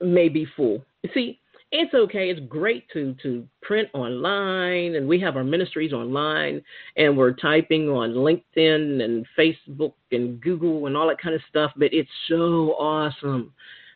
may 0.00 0.28
be 0.28 0.46
full. 0.56 0.84
See, 1.14 1.40
it's 1.72 1.94
okay. 1.94 2.30
It's 2.30 2.40
great 2.48 2.88
to 2.92 3.14
to 3.22 3.46
print 3.62 3.88
online, 3.92 4.96
and 4.96 5.06
we 5.06 5.20
have 5.20 5.36
our 5.36 5.44
ministries 5.44 5.92
online, 5.92 6.62
and 6.96 7.16
we're 7.16 7.32
typing 7.32 7.88
on 7.88 8.10
LinkedIn 8.10 9.02
and 9.02 9.26
Facebook 9.38 9.92
and 10.10 10.40
Google 10.40 10.86
and 10.86 10.96
all 10.96 11.08
that 11.08 11.20
kind 11.20 11.34
of 11.34 11.40
stuff. 11.48 11.70
But 11.76 11.92
it's 11.92 12.10
so 12.28 12.74
awesome 12.78 13.52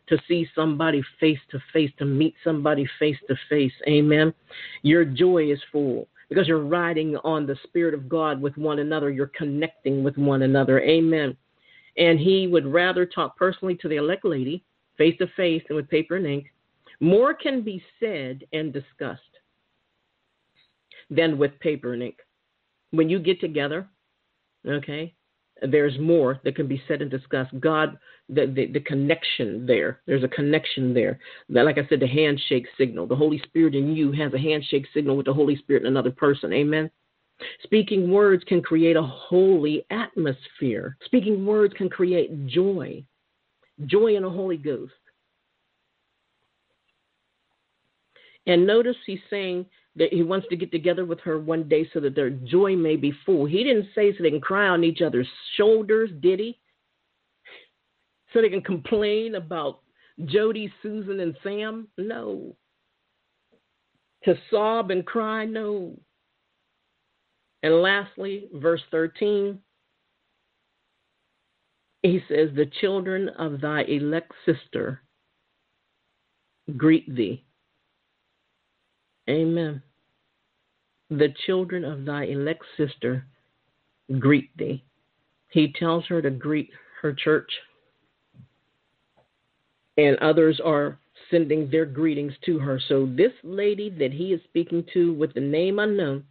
to 0.07 0.17
see 0.27 0.47
somebody 0.55 1.03
face 1.19 1.39
to 1.51 1.59
face, 1.73 1.91
to 1.97 2.05
meet 2.05 2.35
somebody 2.43 2.87
face 2.97 3.17
to 3.27 3.35
face. 3.49 3.73
Amen. 3.87 4.33
Your 4.83 5.03
joy 5.03 5.51
is 5.51 5.59
full 5.71 6.07
because 6.29 6.47
you're 6.47 6.65
riding 6.65 7.17
on 7.17 7.45
the 7.45 7.57
Spirit 7.63 7.93
of 7.93 8.07
God 8.07 8.41
with 8.41 8.55
one 8.55 8.79
another. 8.79 9.09
You're 9.09 9.31
connecting 9.35 10.03
with 10.03 10.17
one 10.17 10.43
another. 10.43 10.79
Amen. 10.81 11.35
And 11.97 12.19
he 12.19 12.47
would 12.47 12.65
rather 12.65 13.05
talk 13.05 13.35
personally 13.37 13.75
to 13.75 13.89
the 13.89 13.95
elect 13.97 14.23
lady, 14.23 14.63
face 14.97 15.17
to 15.19 15.27
face, 15.35 15.63
than 15.67 15.75
with 15.75 15.89
paper 15.89 16.15
and 16.15 16.25
ink 16.25 16.47
more 16.99 17.33
can 17.33 17.61
be 17.61 17.83
said 17.99 18.43
and 18.53 18.73
discussed 18.73 19.21
than 21.09 21.37
with 21.37 21.59
paper 21.59 21.93
and 21.93 22.03
ink. 22.03 22.17
When 22.91 23.09
you 23.09 23.19
get 23.19 23.39
together, 23.39 23.87
okay, 24.67 25.13
there's 25.61 25.97
more 25.99 26.39
that 26.43 26.55
can 26.55 26.67
be 26.67 26.81
said 26.87 27.01
and 27.01 27.09
discussed. 27.09 27.57
God, 27.59 27.97
the, 28.29 28.45
the, 28.47 28.67
the 28.67 28.79
connection 28.81 29.65
there, 29.65 30.01
there's 30.05 30.23
a 30.23 30.29
connection 30.29 30.93
there. 30.93 31.19
Like 31.49 31.77
I 31.77 31.87
said, 31.87 31.99
the 31.99 32.07
handshake 32.07 32.67
signal. 32.77 33.07
The 33.07 33.15
Holy 33.15 33.39
Spirit 33.45 33.75
in 33.75 33.95
you 33.95 34.11
has 34.13 34.33
a 34.33 34.39
handshake 34.39 34.87
signal 34.93 35.17
with 35.17 35.25
the 35.25 35.33
Holy 35.33 35.55
Spirit 35.57 35.83
in 35.83 35.87
another 35.87 36.11
person. 36.11 36.51
Amen. 36.53 36.89
Speaking 37.63 38.09
words 38.09 38.43
can 38.47 38.61
create 38.61 38.95
a 38.95 39.01
holy 39.01 39.85
atmosphere. 39.89 40.97
Speaking 41.05 41.45
words 41.45 41.73
can 41.77 41.89
create 41.89 42.47
joy, 42.47 43.03
joy 43.85 44.15
in 44.15 44.23
the 44.23 44.29
Holy 44.29 44.57
Ghost. 44.57 44.93
And 48.47 48.67
notice 48.67 48.95
he's 49.05 49.19
saying 49.29 49.65
that 49.95 50.13
he 50.13 50.23
wants 50.23 50.47
to 50.49 50.55
get 50.55 50.71
together 50.71 51.05
with 51.05 51.19
her 51.21 51.39
one 51.39 51.67
day 51.67 51.89
so 51.93 51.99
that 52.01 52.15
their 52.15 52.29
joy 52.29 52.75
may 52.75 52.95
be 52.95 53.13
full. 53.25 53.45
He 53.45 53.63
didn't 53.63 53.87
say 53.95 54.15
so 54.15 54.23
they 54.23 54.29
can 54.29 54.41
cry 54.41 54.67
on 54.67 54.83
each 54.83 55.01
other's 55.01 55.27
shoulders, 55.55 56.09
did 56.19 56.39
he? 56.39 56.59
So 58.33 58.41
they 58.41 58.49
can 58.49 58.61
complain 58.61 59.35
about 59.35 59.79
Jody, 60.25 60.71
Susan, 60.81 61.19
and 61.21 61.35
Sam? 61.43 61.87
No. 61.97 62.55
To 64.25 64.35
sob 64.49 64.91
and 64.91 65.05
cry? 65.05 65.45
No. 65.45 65.97
And 67.63 67.81
lastly, 67.81 68.47
verse 68.53 68.81
13, 68.91 69.59
he 72.03 72.21
says, 72.27 72.49
The 72.53 72.69
children 72.81 73.29
of 73.29 73.61
thy 73.61 73.83
elect 73.83 74.31
sister 74.45 75.01
greet 76.75 77.13
thee. 77.15 77.44
Amen. 79.29 79.81
The 81.09 81.33
children 81.45 81.83
of 81.83 82.05
thy 82.05 82.25
elect 82.25 82.63
sister 82.77 83.25
greet 84.19 84.55
thee. 84.57 84.83
He 85.49 85.73
tells 85.73 86.05
her 86.07 86.21
to 86.21 86.29
greet 86.29 86.69
her 87.01 87.13
church, 87.13 87.49
and 89.97 90.17
others 90.17 90.59
are 90.63 90.99
sending 91.31 91.69
their 91.69 91.85
greetings 91.85 92.33
to 92.45 92.59
her. 92.59 92.79
So, 92.87 93.07
this 93.15 93.31
lady 93.43 93.89
that 93.91 94.11
he 94.11 94.33
is 94.33 94.41
speaking 94.43 94.83
to 94.93 95.13
with 95.13 95.33
the 95.33 95.41
name 95.41 95.79
unknown 95.79 96.25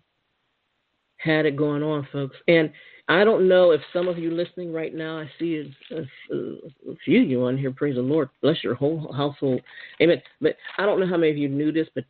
had 1.17 1.47
it 1.47 1.57
going 1.57 1.83
on, 1.83 2.07
folks. 2.13 2.37
And 2.49 2.71
I 3.09 3.25
don't 3.25 3.49
know 3.49 3.71
if 3.73 3.81
some 3.93 4.09
of 4.09 4.19
you 4.19 4.31
listening 4.31 4.73
right 4.73 4.95
now, 4.95 5.19
I 5.19 5.31
see 5.39 5.73
a, 5.91 5.97
a, 6.01 6.97
few 7.05 7.23
of 7.23 7.29
you 7.29 7.45
on 7.45 7.59
here, 7.59 7.71
praise 7.71 7.97
the 7.97 8.03
Lord, 8.03 8.29
bless 8.43 8.63
your 8.63 8.75
whole 8.75 9.13
household. 9.13 9.61
Amen. 10.01 10.23
But 10.41 10.57
I 10.79 10.87
don't 10.87 11.01
know 11.01 11.07
how 11.07 11.17
many 11.17 11.31
of 11.31 11.39
you 11.39 11.49
knew 11.49 11.73
this, 11.73 11.89
but 11.95 12.05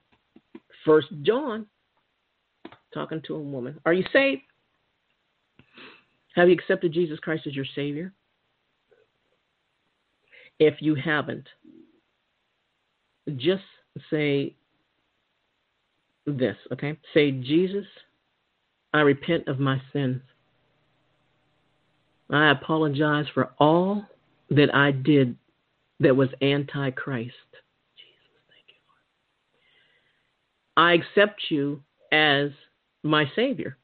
First 0.84 1.08
John, 1.22 1.66
talking 2.92 3.22
to 3.26 3.34
a 3.34 3.40
woman. 3.40 3.80
Are 3.84 3.92
you 3.92 4.04
saved? 4.12 4.42
Have 6.34 6.48
you 6.48 6.54
accepted 6.54 6.92
Jesus 6.92 7.18
Christ 7.20 7.46
as 7.46 7.54
your 7.54 7.66
Savior? 7.74 8.12
If 10.58 10.74
you 10.80 10.94
haven't, 10.94 11.46
just 13.36 13.62
say 14.10 14.54
this, 16.26 16.56
okay? 16.72 16.98
Say, 17.12 17.30
Jesus, 17.32 17.86
I 18.92 19.00
repent 19.00 19.48
of 19.48 19.58
my 19.58 19.80
sins. 19.92 20.22
I 22.30 22.50
apologize 22.50 23.26
for 23.34 23.50
all 23.58 24.04
that 24.50 24.74
I 24.74 24.90
did 24.92 25.36
that 26.00 26.16
was 26.16 26.28
anti 26.40 26.90
Christ. 26.90 27.32
I 30.76 30.94
accept 30.94 31.40
you 31.50 31.82
as 32.12 32.50
my 33.02 33.24
Savior. 33.36 33.76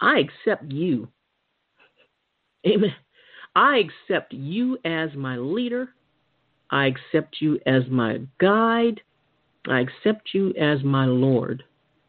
I 0.00 0.18
accept 0.18 0.70
you. 0.70 1.08
Amen. 2.66 2.94
I 3.56 3.78
accept 3.78 4.32
you 4.32 4.78
as 4.84 5.10
my 5.14 5.36
leader. 5.36 5.90
I 6.70 6.86
accept 6.86 7.36
you 7.40 7.60
as 7.66 7.82
my 7.88 8.20
guide. 8.40 9.00
I 9.68 9.80
accept 9.80 10.30
you 10.32 10.52
as 10.60 10.82
my 10.82 11.06
Lord. 11.06 11.62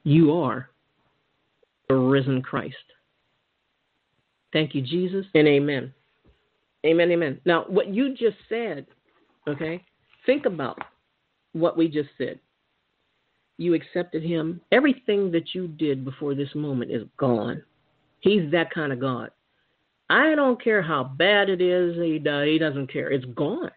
You 0.03 0.33
are 0.33 0.69
the 1.87 1.95
risen 1.95 2.41
Christ. 2.41 2.75
Thank 4.51 4.73
you, 4.73 4.81
Jesus, 4.81 5.25
and 5.35 5.47
amen. 5.47 5.93
Amen, 6.85 7.11
amen. 7.11 7.39
Now, 7.45 7.65
what 7.67 7.93
you 7.93 8.15
just 8.15 8.37
said, 8.49 8.85
okay, 9.47 9.83
think 10.25 10.45
about 10.45 10.79
what 11.53 11.77
we 11.77 11.87
just 11.87 12.09
said 12.17 12.39
you 13.57 13.73
accepted 13.73 14.23
him, 14.23 14.61
everything 14.71 15.31
that 15.31 15.53
you 15.53 15.67
did 15.67 16.03
before 16.03 16.35
this 16.35 16.53
moment 16.55 16.91
is 16.91 17.03
gone. 17.17 17.63
He's 18.19 18.51
that 18.51 18.71
kind 18.71 18.91
of 18.91 18.99
God. 18.99 19.31
I 20.09 20.35
don't 20.35 20.61
care 20.61 20.81
how 20.81 21.03
bad 21.03 21.49
it 21.49 21.61
is, 21.61 21.95
he, 21.95 22.19
he 22.19 22.59
doesn't 22.59 22.91
care. 22.91 23.11
It's 23.11 23.25
gone. 23.25 23.71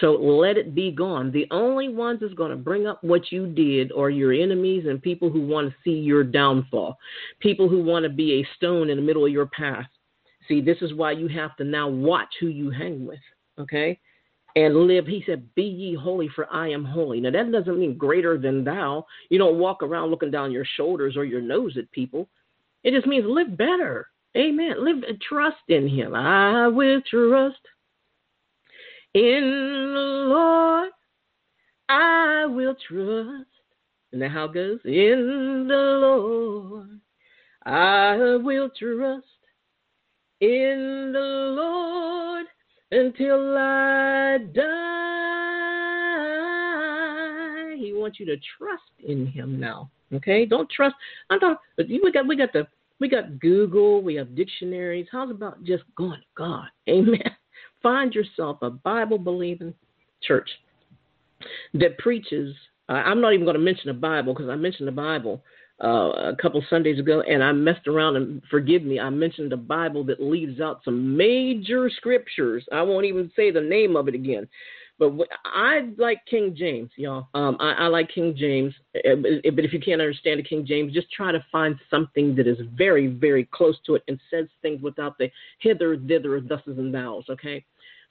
So 0.00 0.12
let 0.12 0.58
it 0.58 0.74
be 0.74 0.90
gone. 0.90 1.32
The 1.32 1.46
only 1.50 1.88
ones 1.88 2.20
that's 2.20 2.34
going 2.34 2.50
to 2.50 2.56
bring 2.56 2.86
up 2.86 3.02
what 3.02 3.32
you 3.32 3.46
did 3.46 3.92
are 3.92 4.10
your 4.10 4.32
enemies 4.32 4.84
and 4.86 5.00
people 5.00 5.30
who 5.30 5.46
want 5.46 5.70
to 5.70 5.76
see 5.84 5.98
your 5.98 6.22
downfall, 6.22 6.98
people 7.40 7.68
who 7.68 7.82
want 7.82 8.02
to 8.02 8.10
be 8.10 8.34
a 8.34 8.48
stone 8.56 8.90
in 8.90 8.96
the 8.96 9.02
middle 9.02 9.24
of 9.24 9.32
your 9.32 9.46
path. 9.46 9.86
See, 10.48 10.60
this 10.60 10.76
is 10.82 10.92
why 10.92 11.12
you 11.12 11.28
have 11.28 11.56
to 11.56 11.64
now 11.64 11.88
watch 11.88 12.28
who 12.40 12.48
you 12.48 12.70
hang 12.70 13.06
with, 13.06 13.18
okay? 13.58 13.98
And 14.56 14.74
live. 14.74 15.06
He 15.06 15.22
said, 15.26 15.54
Be 15.54 15.62
ye 15.62 15.94
holy, 15.94 16.28
for 16.34 16.52
I 16.52 16.68
am 16.70 16.84
holy. 16.84 17.20
Now, 17.20 17.30
that 17.30 17.52
doesn't 17.52 17.78
mean 17.78 17.96
greater 17.96 18.38
than 18.38 18.64
thou. 18.64 19.06
You 19.28 19.38
don't 19.38 19.58
walk 19.58 19.82
around 19.82 20.10
looking 20.10 20.30
down 20.30 20.50
your 20.50 20.66
shoulders 20.76 21.16
or 21.16 21.24
your 21.24 21.42
nose 21.42 21.76
at 21.76 21.90
people. 21.92 22.28
It 22.82 22.92
just 22.92 23.06
means 23.06 23.26
live 23.28 23.56
better. 23.56 24.08
Amen. 24.36 24.84
Live 24.84 25.04
and 25.06 25.20
trust 25.20 25.56
in 25.68 25.88
Him. 25.88 26.14
I 26.14 26.66
will 26.68 27.00
trust 27.08 27.60
in 29.14 29.92
the 29.94 30.00
Lord. 30.34 30.90
I 31.88 32.46
will 32.46 32.74
trust. 32.88 33.50
And 34.12 34.20
now 34.20 34.28
how 34.30 34.44
it 34.46 34.54
goes? 34.54 34.80
In 34.84 35.66
the 35.68 35.74
Lord. 35.74 37.00
I 37.64 38.36
will 38.36 38.70
trust 38.78 39.26
in 40.40 41.10
the 41.12 41.54
Lord 41.56 42.46
until 42.90 43.56
I 43.58 44.38
die. 44.54 44.96
He 47.76 47.92
wants 47.92 48.18
you 48.18 48.26
to 48.26 48.36
trust 48.58 48.82
in 49.06 49.26
him 49.26 49.60
now. 49.60 49.90
Okay? 50.12 50.46
Don't 50.46 50.70
trust 50.70 50.94
I'm 51.30 51.40
talking 51.40 51.56
we 51.78 52.12
got 52.12 52.26
we 52.26 52.36
got 52.36 52.52
the 52.52 52.66
we 52.98 53.08
got 53.08 53.38
Google, 53.40 54.02
we 54.02 54.14
have 54.14 54.34
dictionaries. 54.34 55.06
How's 55.12 55.30
about 55.30 55.62
just 55.64 55.84
going 55.96 56.20
to 56.20 56.26
God? 56.36 56.68
Amen. 56.88 57.30
Find 57.82 58.14
yourself 58.14 58.58
a 58.62 58.70
Bible 58.70 59.18
believing 59.18 59.74
church. 60.22 60.48
that 61.74 61.98
preaches. 61.98 62.54
I'm 62.88 63.20
not 63.20 63.32
even 63.34 63.44
going 63.44 63.56
to 63.56 63.60
mention 63.60 63.88
the 63.88 63.94
Bible 63.94 64.32
because 64.32 64.48
I 64.48 64.54
mentioned 64.54 64.86
the 64.86 64.92
Bible 64.92 65.42
uh, 65.82 66.32
a 66.32 66.36
couple 66.40 66.62
Sundays 66.70 66.98
ago, 66.98 67.20
and 67.20 67.42
I 67.42 67.52
messed 67.52 67.86
around 67.86 68.16
and 68.16 68.42
forgive 68.50 68.82
me. 68.82 68.98
I 68.98 69.10
mentioned 69.10 69.52
a 69.52 69.56
Bible 69.56 70.04
that 70.04 70.22
leaves 70.22 70.60
out 70.60 70.80
some 70.84 71.16
major 71.16 71.90
scriptures. 71.90 72.64
I 72.72 72.82
won't 72.82 73.04
even 73.04 73.30
say 73.36 73.50
the 73.50 73.60
name 73.60 73.96
of 73.96 74.08
it 74.08 74.14
again. 74.14 74.48
But 74.98 75.12
I 75.44 75.90
like 75.98 76.24
King 76.24 76.54
James, 76.56 76.90
y'all. 76.96 77.28
Um, 77.34 77.58
I, 77.60 77.72
I 77.72 77.86
like 77.88 78.08
King 78.08 78.34
James. 78.34 78.72
Eh, 78.94 79.14
but 79.14 79.64
if 79.64 79.72
you 79.74 79.80
can't 79.80 80.00
understand 80.00 80.38
the 80.38 80.44
King 80.44 80.64
James, 80.64 80.94
just 80.94 81.12
try 81.12 81.32
to 81.32 81.44
find 81.52 81.76
something 81.90 82.34
that 82.36 82.46
is 82.46 82.56
very, 82.74 83.08
very 83.08 83.46
close 83.52 83.76
to 83.84 83.96
it 83.96 84.02
and 84.08 84.18
says 84.30 84.46
things 84.62 84.80
without 84.80 85.18
the 85.18 85.30
hither, 85.58 85.98
thither, 85.98 86.40
thuses, 86.40 86.78
and 86.78 86.94
thous. 86.94 87.24
Okay. 87.28 87.62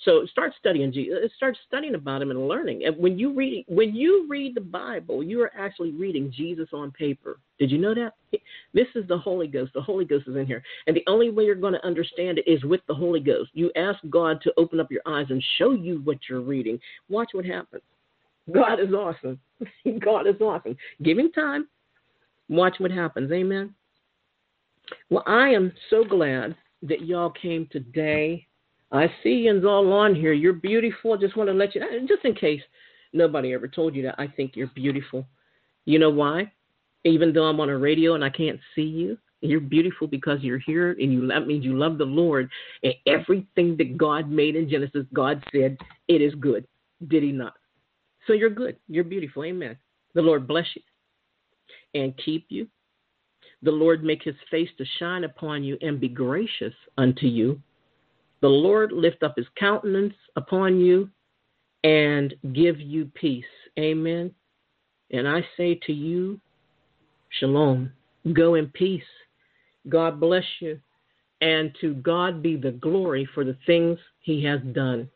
So 0.03 0.25
start 0.29 0.53
studying 0.59 0.91
Jesus. 0.91 1.15
Uh, 1.23 1.27
start 1.35 1.57
studying 1.67 1.95
about 1.95 2.21
him 2.21 2.31
and 2.31 2.47
learning. 2.47 2.83
And 2.85 2.97
when 2.97 3.17
you 3.17 3.33
read 3.33 3.65
when 3.67 3.95
you 3.95 4.25
read 4.29 4.55
the 4.55 4.61
Bible, 4.61 5.23
you 5.23 5.41
are 5.41 5.51
actually 5.57 5.91
reading 5.91 6.31
Jesus 6.35 6.69
on 6.73 6.91
paper. 6.91 7.39
Did 7.59 7.71
you 7.71 7.77
know 7.77 7.95
that? 7.95 8.13
This 8.73 8.87
is 8.95 9.07
the 9.07 9.17
Holy 9.17 9.47
Ghost. 9.47 9.71
The 9.73 9.81
Holy 9.81 10.03
Ghost 10.03 10.27
is 10.27 10.35
in 10.35 10.45
here. 10.45 10.61
And 10.87 10.95
the 10.95 11.03
only 11.07 11.29
way 11.29 11.45
you're 11.45 11.55
going 11.55 11.73
to 11.73 11.85
understand 11.85 12.37
it 12.37 12.47
is 12.47 12.63
with 12.65 12.81
the 12.87 12.93
Holy 12.93 13.21
Ghost. 13.21 13.51
You 13.53 13.71
ask 13.77 13.97
God 14.09 14.41
to 14.41 14.53
open 14.57 14.79
up 14.79 14.91
your 14.91 15.01
eyes 15.05 15.27
and 15.29 15.43
show 15.57 15.71
you 15.71 16.01
what 16.03 16.17
you're 16.29 16.41
reading. 16.41 16.79
Watch 17.09 17.29
what 17.31 17.45
happens. 17.45 17.83
God 18.53 18.79
is 18.79 18.93
awesome. 18.93 19.39
God 19.99 20.27
is 20.27 20.39
awesome. 20.41 20.75
Give 21.01 21.17
him 21.17 21.31
time. 21.31 21.67
Watch 22.49 22.75
what 22.79 22.91
happens. 22.91 23.31
Amen. 23.31 23.73
Well, 25.09 25.23
I 25.25 25.49
am 25.49 25.71
so 25.89 26.03
glad 26.03 26.55
that 26.83 27.05
y'all 27.05 27.31
came 27.31 27.67
today 27.71 28.45
I 28.91 29.07
see 29.23 29.29
you 29.29 29.49
and 29.49 29.57
it's 29.57 29.65
all 29.65 29.91
on 29.93 30.15
here. 30.15 30.33
You're 30.33 30.53
beautiful. 30.53 31.13
I 31.13 31.17
Just 31.17 31.35
want 31.35 31.49
to 31.49 31.53
let 31.53 31.75
you, 31.75 31.81
just 32.07 32.23
in 32.23 32.35
case 32.35 32.61
nobody 33.13 33.53
ever 33.53 33.67
told 33.67 33.95
you 33.95 34.03
that, 34.03 34.15
I 34.17 34.27
think 34.27 34.55
you're 34.55 34.71
beautiful. 34.75 35.25
You 35.85 35.99
know 35.99 36.09
why? 36.09 36.51
Even 37.03 37.33
though 37.33 37.45
I'm 37.45 37.59
on 37.59 37.69
a 37.69 37.77
radio 37.77 38.15
and 38.15 38.23
I 38.23 38.29
can't 38.29 38.59
see 38.73 38.81
you, 38.81 39.17
you're 39.41 39.59
beautiful 39.59 40.07
because 40.07 40.41
you're 40.41 40.59
here 40.59 40.91
and 40.91 41.13
you 41.13 41.27
that 41.27 41.45
means 41.45 41.63
you 41.63 41.77
love 41.77 41.97
the 41.97 42.05
Lord. 42.05 42.49
And 42.83 42.93
everything 43.05 43.75
that 43.77 43.97
God 43.97 44.29
made 44.29 44.55
in 44.55 44.69
Genesis, 44.69 45.05
God 45.13 45.43
said 45.51 45.77
it 46.07 46.21
is 46.21 46.33
good. 46.35 46.65
Did 47.07 47.23
he 47.23 47.31
not? 47.31 47.53
So 48.27 48.33
you're 48.33 48.49
good. 48.49 48.77
You're 48.87 49.03
beautiful. 49.03 49.43
Amen. 49.43 49.77
The 50.13 50.21
Lord 50.21 50.47
bless 50.47 50.65
you 50.75 50.81
and 52.01 52.13
keep 52.23 52.47
you. 52.49 52.67
The 53.61 53.71
Lord 53.71 54.03
make 54.03 54.23
his 54.23 54.35
face 54.49 54.69
to 54.77 54.85
shine 54.99 55.23
upon 55.23 55.63
you 55.63 55.77
and 55.81 55.99
be 55.99 56.07
gracious 56.07 56.73
unto 56.97 57.27
you 57.27 57.61
the 58.41 58.47
Lord 58.47 58.91
lift 58.91 59.23
up 59.23 59.35
his 59.37 59.47
countenance 59.57 60.13
upon 60.35 60.79
you 60.79 61.09
and 61.83 62.33
give 62.53 62.79
you 62.79 63.05
peace. 63.13 63.45
Amen. 63.79 64.33
And 65.11 65.27
I 65.27 65.45
say 65.57 65.79
to 65.85 65.93
you, 65.93 66.39
Shalom. 67.39 67.91
Go 68.33 68.55
in 68.55 68.67
peace. 68.67 69.03
God 69.89 70.19
bless 70.19 70.45
you. 70.59 70.79
And 71.41 71.75
to 71.81 71.93
God 71.95 72.41
be 72.41 72.55
the 72.55 72.71
glory 72.71 73.27
for 73.33 73.43
the 73.43 73.57
things 73.65 73.99
he 74.21 74.43
has 74.45 74.61
done. 74.71 75.09